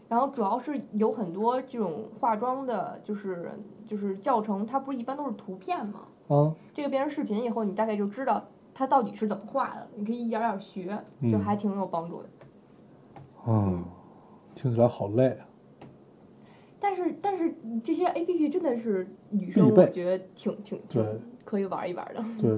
[0.08, 3.52] 然后主要是有很多这种化妆的，就是
[3.86, 6.00] 就是教程，它不是一般都是图片吗？
[6.28, 10.86] 啊，这个变成视频以后，你大概就知道它到底是怎么画的，你可以一点点学，
[11.22, 12.28] 就嗯还挺有帮助的。
[12.28, 12.48] 嗯，
[14.54, 15.46] 听起来好累啊。
[16.78, 22.22] 但是但是这些 A P P 真的是女生，必备我觉得挺挺挺对可以玩一玩的。
[22.40, 22.50] 对，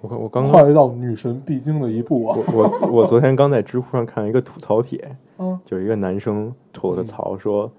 [0.00, 2.36] 我我刚刚跨越到女神必经的一步啊。
[2.52, 7.70] 我我我昨天刚在知乎上看了一个吐槽帖，嗯就有一个男生吐了个槽说，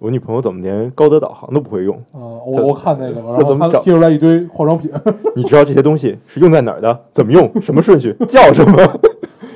[0.00, 1.96] 我女朋友怎么连高德导航都不会用？
[2.10, 4.90] 啊，我我看那个了，然后这怎么找他贴出来一堆化妆品。
[5.36, 7.04] 你知道这些东西是用在哪儿的？
[7.12, 7.48] 怎么用？
[7.62, 8.12] 什么顺序？
[8.28, 8.76] 叫什么？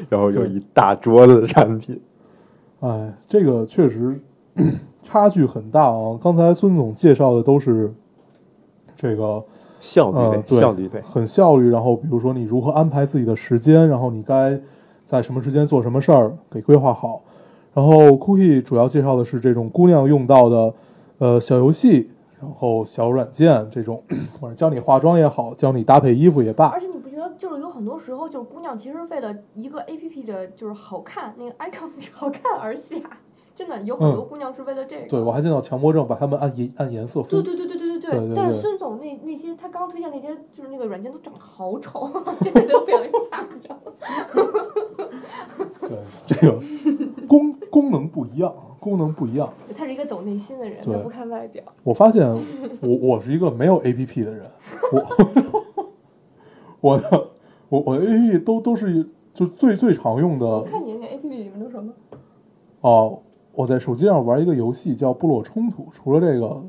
[0.09, 2.01] 然后有一大桌子的产品。
[2.81, 4.19] 哎，这个确实
[5.03, 6.19] 差距很大啊。
[6.21, 7.93] 刚才孙总介绍的都是
[8.97, 9.43] 这个
[9.81, 11.01] 效率，呃对效率对。
[11.03, 14.59] 很效率，然后比如说你如何安排自己的时间，然后你该
[15.05, 17.23] 在什么时间做什么事儿，给规划好。
[17.75, 20.75] 然后 Cookie 主要介绍的是这种姑娘用到的
[21.19, 22.11] 呃小游戏，
[22.41, 24.03] 然后小软件这种，
[24.41, 26.67] 或者教你化妆也好，教你搭配衣服也罢。
[26.69, 32.99] 而，且你不觉得就是有很多时候，就是姑娘其实为了一个 A P P 的就是好看，那个 icon 好看而下，
[33.59, 35.09] 真的有很多姑娘是为了这个。
[35.09, 42.09] 对我还见到强迫症把他们按颜按颜色分，对对对对对对对但是孙总那那些他刚推荐那些就是那个软件都长得好丑，
[42.41, 43.77] 这个都被我吓着。
[45.81, 46.57] 对这个
[47.27, 49.53] 功功能不一样，功能不一样。
[49.77, 51.65] 他是一个走内心的人，对他不看外表。
[51.83, 52.25] 我发现
[52.81, 54.49] 我我是一个没有 A P P 的人，
[54.93, 55.05] 我
[56.81, 57.29] 我的
[57.69, 59.05] 我我的 A P P 都都是
[59.35, 61.93] 就最最常用的看你那 A P P 里面都什么？
[62.83, 63.21] 哦，
[63.59, 66.63] 我在手机上玩一个游戏叫《部落冲突》，除了这个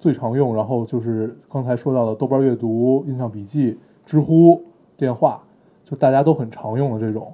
[0.00, 4.60] 最常用，然后就是刚才说到的豆瓣阅读、印象笔记、知乎、
[4.96, 5.40] 电话，
[5.84, 7.32] 就大家都很常用的这种，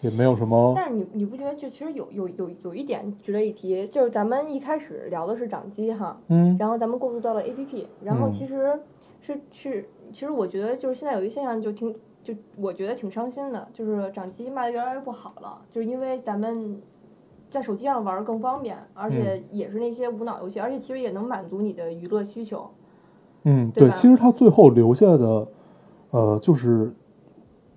[0.00, 6.56] 也没有什么但是你你不觉得就其实有有有有一点值得一提，就是咱们一开始聊的是掌机哈，嗯。
[6.56, 8.30] 然后咱们过渡到了 A P P，然后嗯。
[8.30, 8.78] 其实
[9.20, 11.92] 是是其实我觉得就是现在有一个现象就挺
[12.22, 16.80] 就我觉得挺伤心的，就是掌机卖的越来越不好了，就是因为咱们
[17.54, 22.68] 在手机上玩更方便，而且嗯也是那些无脑游戏，而且其实也能满足你的娱乐需求。
[23.44, 25.46] 嗯，对，对其实他最后留下的，
[26.10, 26.92] 呃，就是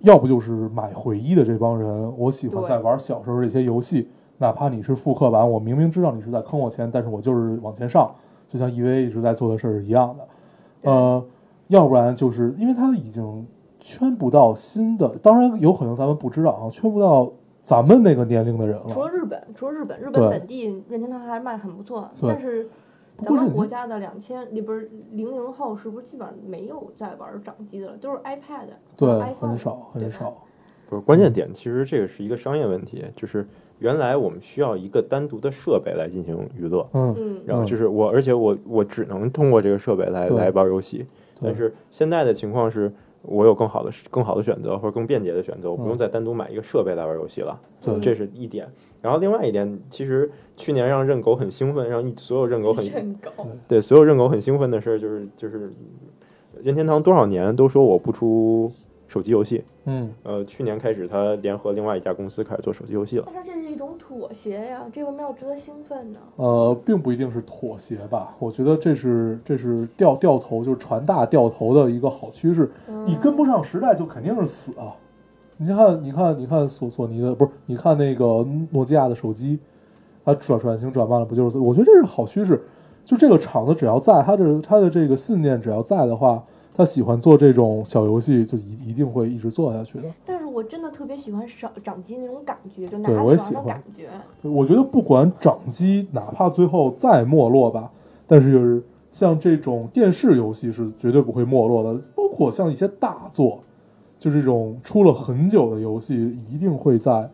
[0.00, 4.08] 要不就是买回忆的这帮人，我喜欢在玩小时候这些游戏，
[4.38, 8.12] 哪怕你是复刻版，我明明知道你是在坑我钱，但是我就是往前上，
[8.48, 10.90] 就像 EVA 一直在做的事儿是一样的。
[10.90, 11.24] 呃，
[11.68, 13.46] 要不然就是因为它已经
[13.78, 17.30] 圈不到新的，当然有可能咱们不知道啊，圈不到
[17.68, 18.86] 咱们那个年龄的人了。
[18.88, 22.66] 除了日本，除了日本，日本本地任天堂还卖得很不错，但是
[23.18, 30.34] 咱们国家的两千，里不是零零后，是不是基本上没有在玩掌机的了，都是 iPad，对，iPhone，很少很少。
[30.88, 33.46] 不是关键点，其实这个是一个商业问题，就是
[33.80, 41.04] 原来我们需要一个单独的设备来进行娱乐，嗯，嗯，然后就是我，而且我我只能通过这个设备来来玩游戏。
[41.42, 42.90] 但是现在的情况是，
[43.22, 47.60] 我有更好的更好的选择，或者更便捷的选择，我不用嗯再单独买一个设备来玩游戏了。
[47.82, 48.66] 对这是一点。
[49.02, 53.30] 然后另外一点，其实去年让认狗很兴奋，让一所有认狗很认狗，
[53.66, 55.72] 对所有认狗很兴奋的事儿，就是就是
[56.62, 58.70] 任天堂多少年都说我不出
[59.06, 63.24] 手机游戏，嗯，呃，去年开始他联合另外一家公司开始做手机游戏了。
[63.34, 66.18] 但是这是一种妥协呀，这为什么要值得兴奋呢？
[66.36, 72.70] 呃，并不一定是妥协吧，我觉得这是这是掉掉头，就是船大掉头的一个好趋势。
[73.06, 74.94] 你跟不上时代，就肯定是死啊！
[75.56, 77.50] 你看，你看，你看索索尼的不是？
[77.66, 79.58] 你看那个诺基亚的手机，
[80.24, 81.58] 它转转型转慢了，不就是？
[81.58, 82.62] 我觉得这是好趋势。
[83.04, 86.44] 就这个厂子只要在，它的它的这个信念只要在的话，
[86.78, 90.04] 他喜欢做这种小游戏，就一一定会一直做下去的。
[90.24, 94.08] 但是我真的特别喜欢掌掌机那种感觉，就拿对在手上的我也喜欢感觉。
[94.48, 97.90] 我觉得不管掌机哪怕最后再没落吧，
[98.28, 103.58] 但是就是像这种电视游戏是绝对不会没落的，包括像一些大作，
[104.16, 107.28] 就这种出了很久的游戏，一定会在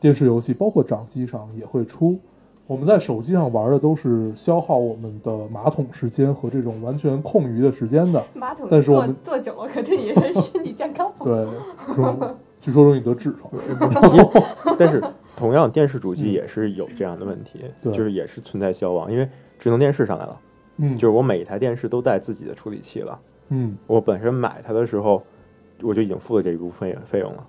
[0.00, 2.18] 电视游戏包括掌机上也会出。
[2.66, 11.30] 我们在手机上玩的都是消耗我们的马桶时间和这种完全空余的时间的，马桶但是我们坐久了，可对你的身体健康不好。
[11.30, 11.46] 对，
[11.96, 13.48] 容据说容易得痔疮。
[14.76, 15.00] 但是
[15.36, 19.28] 同样，电视主机也是有这样的问题，就是也是存在消亡，因为
[19.60, 20.40] 智能电视上来了，
[20.78, 23.16] 嗯，就是我每一台电视都带自己的处理器了。
[23.50, 25.22] 嗯，我本身买它的时候，
[25.82, 27.46] 我就已经付了这一部分费用了。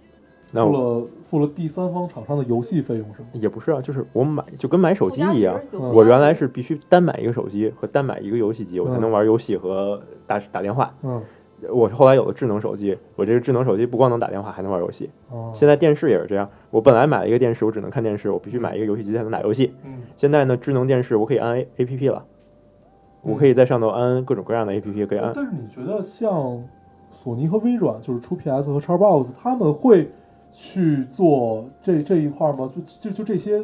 [0.51, 3.27] 那付了付了第三方厂商的游戏费用是吗？
[3.33, 10.93] 也不是啊，就是我买就跟买手机一样，嗯我原来是必须单买一个手机和单买一个游戏机，我才嗯能玩游戏和打打电话。
[11.03, 11.21] 嗯，
[11.69, 15.09] 我后来有了智能手机，我这个智能手机不光能打电话，还能玩游戏。
[15.29, 19.73] 哦，现在电视也是这样，我本来买了一个电视，我只能看电视，我必须买一个游戏机才能打游戏。
[19.83, 22.23] 嗯现在呢，智能电视我可以安 A A P P 了，
[23.21, 25.31] 我可以在上头安各种各样的 A P P，可以安。
[25.35, 26.63] 但是你觉得像
[27.11, 30.09] 索尼和微软，就是出 PS 和 Xbox，他们会
[30.59, 32.67] 去做这这一块吗？
[32.75, 33.63] 就就就这些，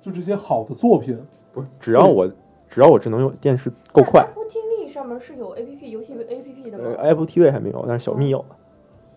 [0.00, 1.18] 就这些好的作品，
[1.52, 2.30] 不是，只要我
[2.68, 8.56] 只要我智能用电视够快，Apple TV 上面是有 A P P 游戏 A P P 的呃吗？，Apple TV 还没有，但是小米有了。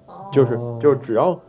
[0.07, 1.39] 哦就是哦就是只要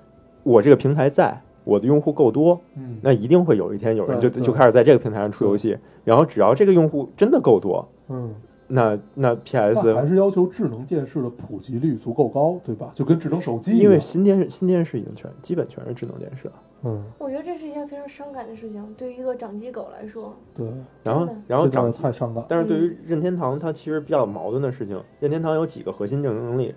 [0.43, 5.79] 我这个平台在，我的用户够多，嗯，那一定会有一天有人就就开始在这个平台上出游戏。
[6.05, 8.35] 然后只要这个用户真的够多，嗯，
[8.75, 12.91] 那那那 PS 还是要求智能电视的普及率足够高，对吧？
[12.95, 16.55] 就跟智能手机一样，因为新电视新电视已经全基本全是智能电视了。
[16.85, 20.35] 嗯，我觉得这是一件非常伤感的事情，对于一个掌机狗来说。
[20.55, 20.67] 对，
[21.05, 24.99] 然后然后这让人掌机太伤感，但是对于任天堂，它其实比较矛盾的事情。
[25.21, 26.75] 任天堂有几个核心竞争力，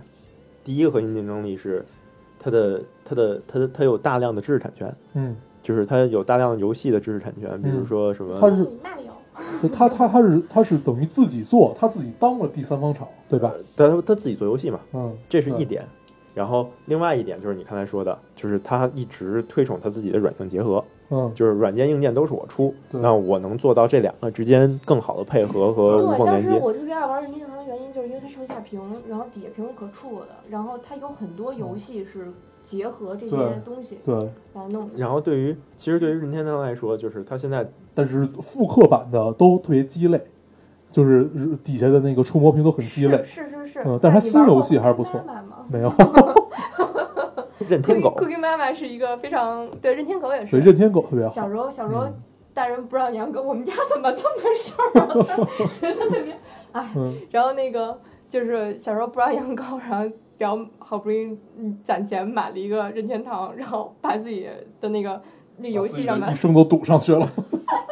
[0.63, 1.85] 第一个核心竞争力是
[2.37, 8.37] 它的它的它的它有大量的知识产权，嗯，就是它有大量的游戏的知识产权，比如嗯说什么
[9.73, 13.51] 他他他是他是等于自己做，他自己当了第三方厂，对吧？
[13.75, 15.85] 但他他自己做游戏嘛，嗯，这是一点。
[16.33, 26.49] 然后另外一点就是你刚才说的，就是他一直推崇他自己的软硬结合，嗯，就是软件硬件都是我出，那我能做到这两个之间更好的配合和无，缝连接。
[26.49, 32.27] 当时我特别爱玩任天堂的原因，就是因为它上下屏，然后底下屏是可触的，然后它有很多游戏是
[32.65, 34.13] 结合这些东西对。
[34.53, 34.89] 来弄。
[34.97, 40.21] 然后对于其实对于任天堂来说，就是它现在但是复刻版的都特别鸡肋，
[40.91, 41.29] 就是
[41.63, 43.23] 底下的那个触摸屏都很鸡肋。
[43.23, 45.23] 是是是是，嗯但是它新游戏还是不错
[45.69, 45.89] 没有，
[47.69, 50.51] 任天狗 Cookie Cookie Mama 是一个非常对任天狗也是。
[50.51, 51.47] 对任天狗特别好小。
[51.47, 52.13] 时候小时候嗯
[52.53, 55.07] 大人不让养狗，我们家怎么这么事儿啊？
[55.77, 56.33] 觉得特别
[56.71, 56.89] 哎。
[56.95, 57.99] 嗯，然后那个
[58.35, 64.45] 就是小时候不让养狗， 然后然后好不容易嗯攒钱买了一个任天堂，然后把自己
[64.81, 65.21] 的那个
[65.55, 67.25] 那游戏上面一生都赌上去了。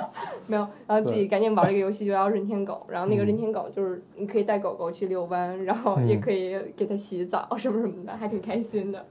[0.45, 2.85] 没有，然后自己赶紧玩了一个游戏，就要任天狗。
[2.89, 9.05] 然后那个嗯任天狗就是你可以带狗狗去遛弯，然后也嗯可以给它洗澡什么什么的，还挺开心的。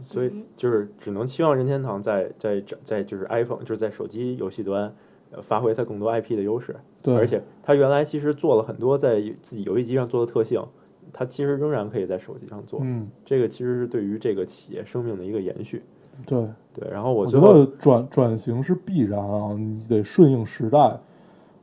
[0.00, 4.94] 所以就是只能期望任天堂在在在就是 iPhone 就是在手机游戏端。
[5.30, 10.64] 呃发挥它更多 IP 的优势，对，而且它原来其实做了很多在自己游戏机上做的特性，
[11.12, 12.80] 它其实仍然可以在手机上做。
[12.82, 15.82] 嗯，这个其实是对于这个企业生命的一个延续。
[16.26, 20.98] 对，对，然后我我觉得转转型是必然啊，你得顺应时代。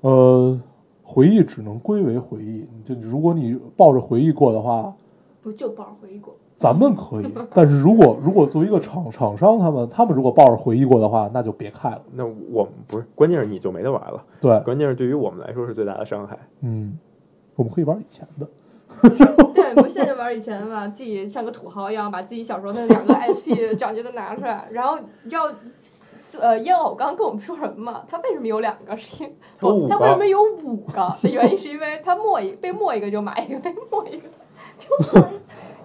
[0.01, 0.59] 呃，
[1.03, 2.66] 回忆只能归为回忆。
[2.86, 4.95] 就如果你抱着回忆过的话，
[5.41, 6.36] 不就抱着回忆过？
[6.58, 7.28] 咱们可以。
[7.53, 12.01] 但是如果如果作为一个厂厂商，他们他们如果抱着回忆过的话，那就别开了。
[12.14, 16.38] 那我们不是，关键是你就没得玩了，对，关键是对于我们来说是最大的伤害。
[16.62, 16.97] 嗯，
[17.56, 18.47] 我们可以玩以前的。
[19.53, 24.68] 对，不现在就玩以前吧，自己像个土豪一样，把自己小时候那两个 SP 掌机都拿出来。
[24.72, 25.51] 然后你知道，
[26.39, 28.03] 呃，烟偶刚跟我们说什么嘛？
[28.08, 28.95] 他为什么有两个？
[28.95, 31.14] 是因他为什么有五个？
[31.22, 34.30] 的原因是因为他摸一被摸一个就买一个，被摸一个
[34.78, 35.30] 就买。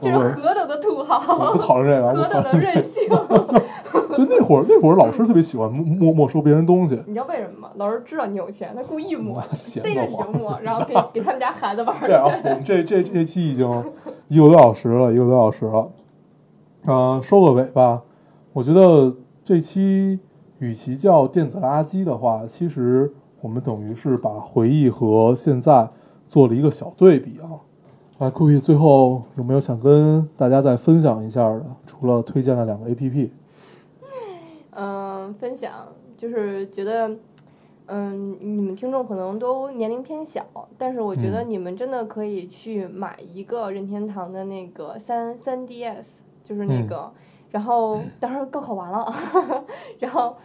[0.01, 3.09] 这是何等的土我豪不，讨论这个，何等 的任性！
[4.17, 7.71] 就那会儿那会儿老师特别喜欢没没收别人东西，你知道为什么吗？
[7.77, 10.03] 老师知道你有钱，他故意摸，闲逮着。
[10.03, 13.67] 你就摸，然后给 给他们家孩子玩去这样啊，我们这这这期已经
[14.29, 15.89] 一个多小时了，一个多小时了。
[16.87, 18.03] 呃，收个尾吧。
[18.53, 20.19] 我觉得这期
[20.59, 25.89] 与其叫电子垃圾的话，其实我们等于是把回忆和现在
[26.27, 27.63] 做了一个小对比啊。
[28.21, 31.65] 来，酷比最后有没有想跟大家再分享一下的？
[31.87, 33.31] 除了推荐了两个 APP，
[34.73, 37.11] 嗯，分享就是觉得，
[37.87, 40.45] 嗯，你们听众可能都年龄偏小，
[40.77, 47.11] 但是我觉得嗯你们真的可以去买一个任天堂的那个三三 DS，就是那嗯个，
[47.51, 49.11] 然后当然高考完了，
[49.99, 50.37] 然后。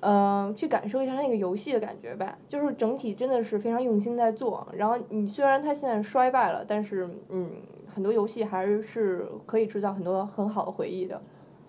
[0.00, 4.66] 嗯，去感受一下那个游戏的感觉吧，就是整体真的是非常用心在做。
[4.72, 7.50] 然后你虽然它现在衰败了，但是嗯，
[7.86, 11.20] 很多游戏还是可以制造很多很好的回忆的。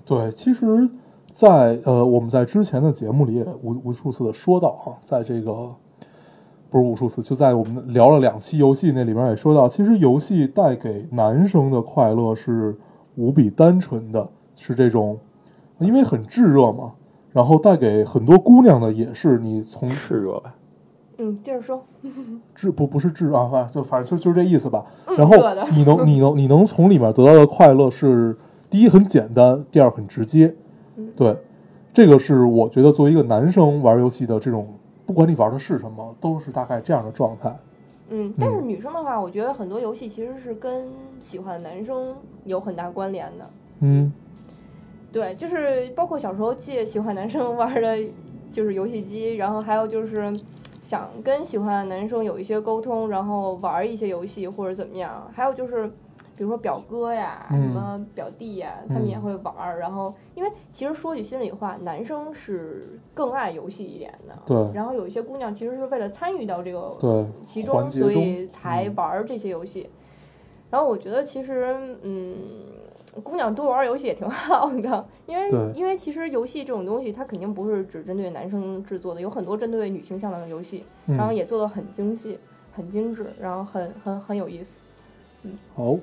[0.06, 0.90] 对，其实
[1.32, 5.74] 在，呃我们在之前的节目里也无无数次的说到啊，在这个
[6.70, 12.78] 不是无数次，就在我们聊了两期游戏那里面也说到，其实游戏带给男生的快乐是
[13.16, 15.20] 无比单纯的，是这种，
[15.80, 16.94] 因为很炙热嘛，
[17.34, 20.56] 然后带给很多姑娘的也是你从炽热吧，
[21.18, 21.84] 嗯，接着说。
[22.56, 24.84] 炙不不是炙啊，反正就反正就就是这意思吧。
[25.06, 25.36] 嗯然后
[25.72, 28.36] 你能你能你能从里面得到的快乐是，
[28.70, 30.54] 第一很简单，第二很直接。
[30.98, 31.38] 嗯对，
[31.94, 34.68] 这个是我觉得作为一个男生玩游戏的这种，
[35.06, 37.56] 不管你玩的是什么，都是大概这样的状态。
[38.10, 40.90] 嗯，但是女生的话，我觉得很多游戏其实是跟
[41.22, 42.14] 喜欢的男生
[42.44, 43.50] 有很大关联的。
[43.80, 44.12] 嗯
[45.12, 47.98] 对，就是包括小时候借喜欢男生玩的，
[48.52, 50.34] 就是游戏机，然后还有就是
[50.82, 55.30] 想跟喜欢的男生有一些沟通，然后玩一些游戏或者怎么样。
[55.34, 55.88] 还有就是，
[56.36, 59.80] 比如说表哥呀、嗯什么表弟呀，他们也嗯会玩儿。
[59.80, 64.38] 然后，因为其实说句心里话，男生是更爱游戏一点的。
[64.46, 69.90] 对然后有一些姑娘其实是为了参与到这个，其中，所以才嗯玩儿这些游戏。
[70.70, 72.38] 然后我觉得其实，嗯，
[73.24, 82.40] 姑娘多玩儿游戏也挺好的，因为因为其实游戏这种东西，它肯定不是只针对男生制作的，有很多针对女性向的游戏，然后嗯，也做的很精细、
[82.74, 84.80] 很精致，然后很很很有意思。
[85.44, 85.98] 嗯好。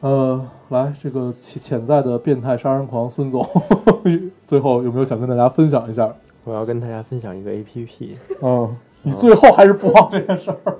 [0.00, 3.46] 呃，来，这个潜潜在的变态杀人狂孙总，
[4.44, 6.14] 最后有没有想跟大家分享一下？
[6.44, 10.76] 我要跟大家分享一个 A P P，嗯，你最后还是不忘这件事儿，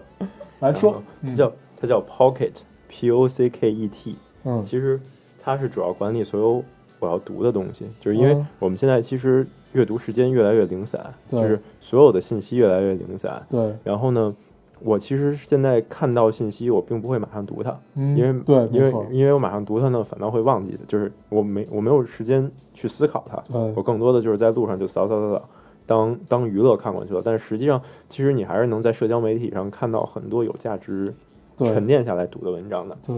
[0.60, 1.02] 来说。
[1.22, 1.50] 它叫
[1.80, 4.16] 它叫 Pocket，P O C K E T。
[4.42, 5.00] 嗯其实
[5.44, 6.64] 它是主要管理所有
[7.00, 13.44] 我要读的东西，就是因为嗯我们现在其实阅读时间越来越零散，对就是所有的信息越来越零散。
[13.50, 14.34] 对，然后呢，
[14.80, 25.48] 我其实现在看到信息，我并不会马上读它，嗯，因为对，因为，因为我马上读它呢，反倒会忘记的，就是我没我没有时间去思考它，对我更多的就是在路上就扫扫扫扫，
[25.84, 27.20] 当当娱乐看过去了。
[27.22, 31.12] 但是实际上，其实你还是能在社交媒体上看到很多有价值
[31.58, 32.96] 沉淀下来读的文章的。
[33.06, 33.14] 对。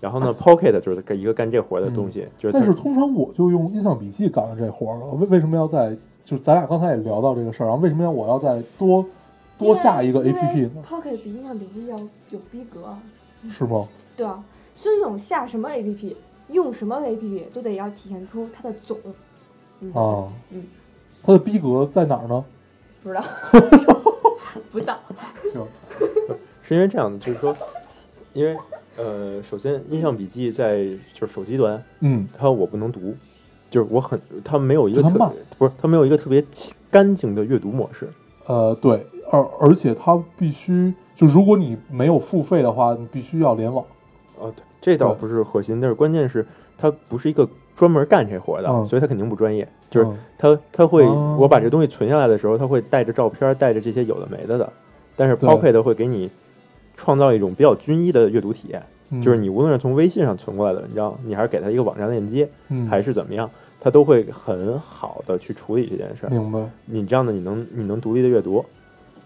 [0.00, 9.04] 然后呢， Pocket 就是干一个干这活儿的东西，就是但是通常我就用印象笔记干了这活儿了，为为什么要在就咱俩刚才也聊到这个事儿，然后为什么要我要再多
[9.58, 11.98] 多下一个 A P P 呢？Pocket 比印象笔记要
[12.30, 13.00] 有逼格啊。
[13.48, 13.86] 是吗？
[14.16, 14.42] 对啊，
[14.74, 16.16] 孙总下什么 A P P，
[16.48, 18.98] 用什么 A P P 都得要体现出他的总。
[19.80, 20.64] 嗯，啊，嗯，
[21.22, 22.44] 他的逼格在哪儿呢？
[23.02, 23.22] 不知道，
[24.72, 24.98] 不知道。
[25.52, 25.64] 行，
[26.62, 27.56] 是因为这样的，就是说，
[28.32, 28.56] 因为
[28.96, 33.14] 呃，首先印象笔记在就是手机端，嗯，它我不能读，
[33.70, 35.28] 就是我很它没有一个特别
[35.58, 38.08] 不是它没有一个特别清干净的阅读模式。
[38.46, 43.84] 呃，对，而而且它必须就如果你没有付费的话，你必须要联网。
[44.40, 46.46] 啊，对，这倒不是核心，但是关键是
[46.78, 49.66] 它不是一个专门干这活的，嗯所以它肯定不专业。
[49.88, 54.72] 就是嗯它它会，哦我把这东西存下来的时候，它会带着照片，带着这些有的没的的。
[55.14, 56.30] 但是对 Pocket 会给你
[56.96, 59.22] 创造一种比较均一的阅读体验，嗯。
[59.22, 62.88] 就是你无论是从微信上存过来的文章，你还是给他一个网站链接，嗯。
[62.88, 66.30] 还是怎么样，他都会很好的去处理这件事儿。
[66.30, 68.64] 明白，你这样的你能你能独立的阅读，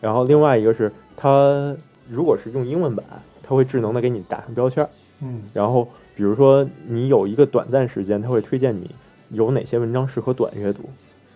[0.01, 1.75] 然后另外一个是它
[2.09, 3.07] 如果是用英文版，
[3.43, 4.87] 它会智能的给你打上标签，
[5.23, 5.43] 嗯。
[5.55, 8.91] 然后比如说你有一个短暂时间，它会推荐你
[9.31, 10.83] 有哪些文章适合短阅读，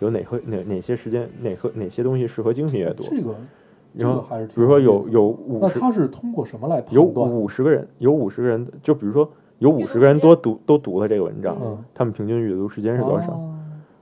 [0.00, 3.63] 有哪和哪哪些时间哪和哪些东西适合精品阅读，这个这
[3.94, 7.30] 然后还是比如说有有有五十那它是通过什么来判有断？
[7.30, 13.32] 五十个人，有五十个人，就比如说有五十个人多读都读了这个文章，嗯他们平均阅读时间是多少？
[13.32, 13.50] 啊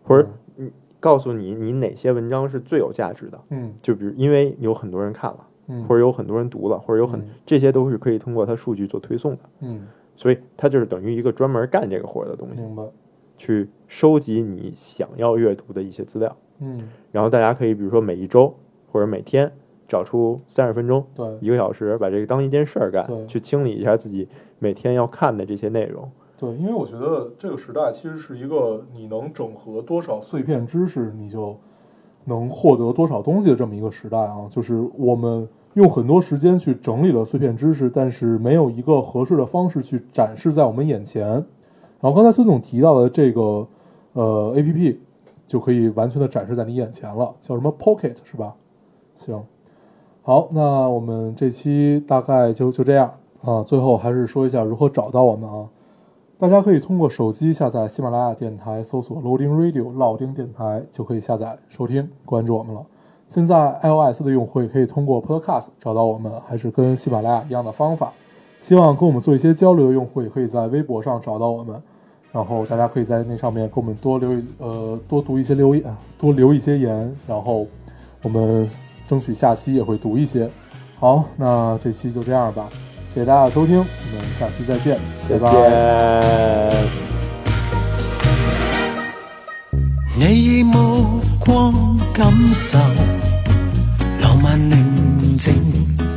[0.05, 9.86] 或者你告诉你你哪些文章是最有价值的，嗯就比如因为有很多人看了，嗯，或者有很多人读了，或者有很嗯这些都是可以通过它数据做推送的，嗯，
[10.16, 12.82] 所以它就是等于一个专门干这个活儿的东西，明白，
[13.36, 18.53] 去收集你想要阅读的一些资料，嗯，然后大家可以比如说每一周
[18.90, 19.51] 或者每天
[19.93, 21.05] 找出三十分钟。
[21.14, 24.26] 对，一个小时，把这个当一件事儿干对，去清理一下自己
[24.59, 26.11] 每天要看的这些内容。
[26.38, 31.55] 对，因为我觉得这个时代其实是一个你能整合多少碎片知识，你就
[32.24, 34.47] 能获得多少东西的这么一个时代啊。
[34.49, 41.26] 就是我们用很多时间去整理了碎片知识，但是没有一个合适的方式去展示在我们眼前。
[42.01, 43.68] 然后刚才孙总提到的这个
[44.14, 45.01] 呃 A P P
[45.47, 48.55] 就可以完全的展示在你眼前了，叫什么 Pocket 是吧？
[49.16, 49.45] 行，
[50.25, 53.12] 好，那我们这期大概就就这样
[53.43, 53.61] 啊。
[53.64, 55.66] 最后还是说一下如何找到我们啊。
[56.39, 62.87] 大家可以通过手机下载喜马拉雅电台，搜索 Loading Radio 老丁电台，就可以下载收听，关注我们了。
[63.27, 68.12] 现在 iOS 的用户也可以通过 Podcast 找到我们，还是跟喜马拉雅一样的方法。
[68.61, 71.83] 希望跟我们做一些交流的用户，也可以在微博上找到我们，
[72.31, 75.85] 然后大家可以在那上面给我们多留一呃多读一些留言，
[76.16, 77.66] 多留一些言，然后
[78.23, 78.70] 我们
[79.12, 80.48] 争取下期也会读一些。
[80.98, 82.66] 好，那这期就这样吧，
[83.12, 84.98] 谢谢大家的收听，我们下期再见，
[85.28, 85.52] 拜拜。
[85.52, 85.60] 见。
[90.18, 91.74] 你以目光
[92.14, 92.78] 感受
[94.22, 95.52] 浪漫宁静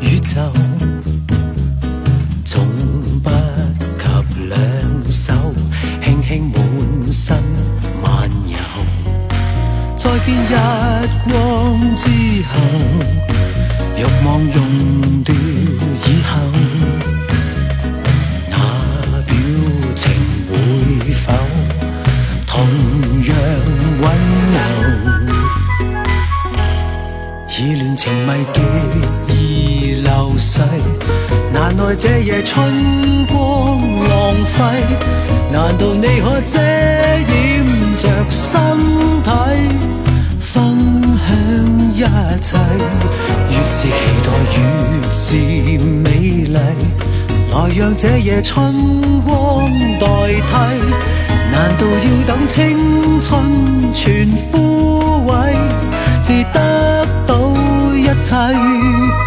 [0.02, 0.40] 宇宙，
[10.26, 10.50] 天日
[11.30, 12.10] 光之
[12.50, 12.54] 後，
[13.96, 14.58] 欲望溶
[15.24, 16.34] 掉以後，
[18.50, 18.56] 那
[19.22, 19.36] 表
[19.96, 20.04] 情
[20.50, 20.54] 會
[21.14, 21.32] 否？
[22.48, 22.54] 同
[23.22, 23.30] 樣
[24.02, 24.04] 溫
[24.56, 24.58] 柔，
[27.48, 28.60] 意亂情迷極
[29.32, 30.10] 易流
[30.40, 30.60] 逝，
[31.54, 34.58] 難耐這夜春光浪費。
[35.52, 37.64] 難道你可遮掩
[37.96, 38.60] 着心，
[41.96, 42.00] 一
[42.42, 42.58] 切？
[43.50, 43.94] 越是期
[44.26, 44.60] 待越
[45.14, 45.24] 是
[46.04, 46.10] 美
[46.44, 46.58] 丽。
[47.52, 48.74] 来让这夜春
[49.22, 50.52] 光代替，
[51.52, 53.32] 难道要等青春
[53.94, 55.56] 全枯萎，
[56.22, 57.34] 至得到
[57.96, 59.25] 一切？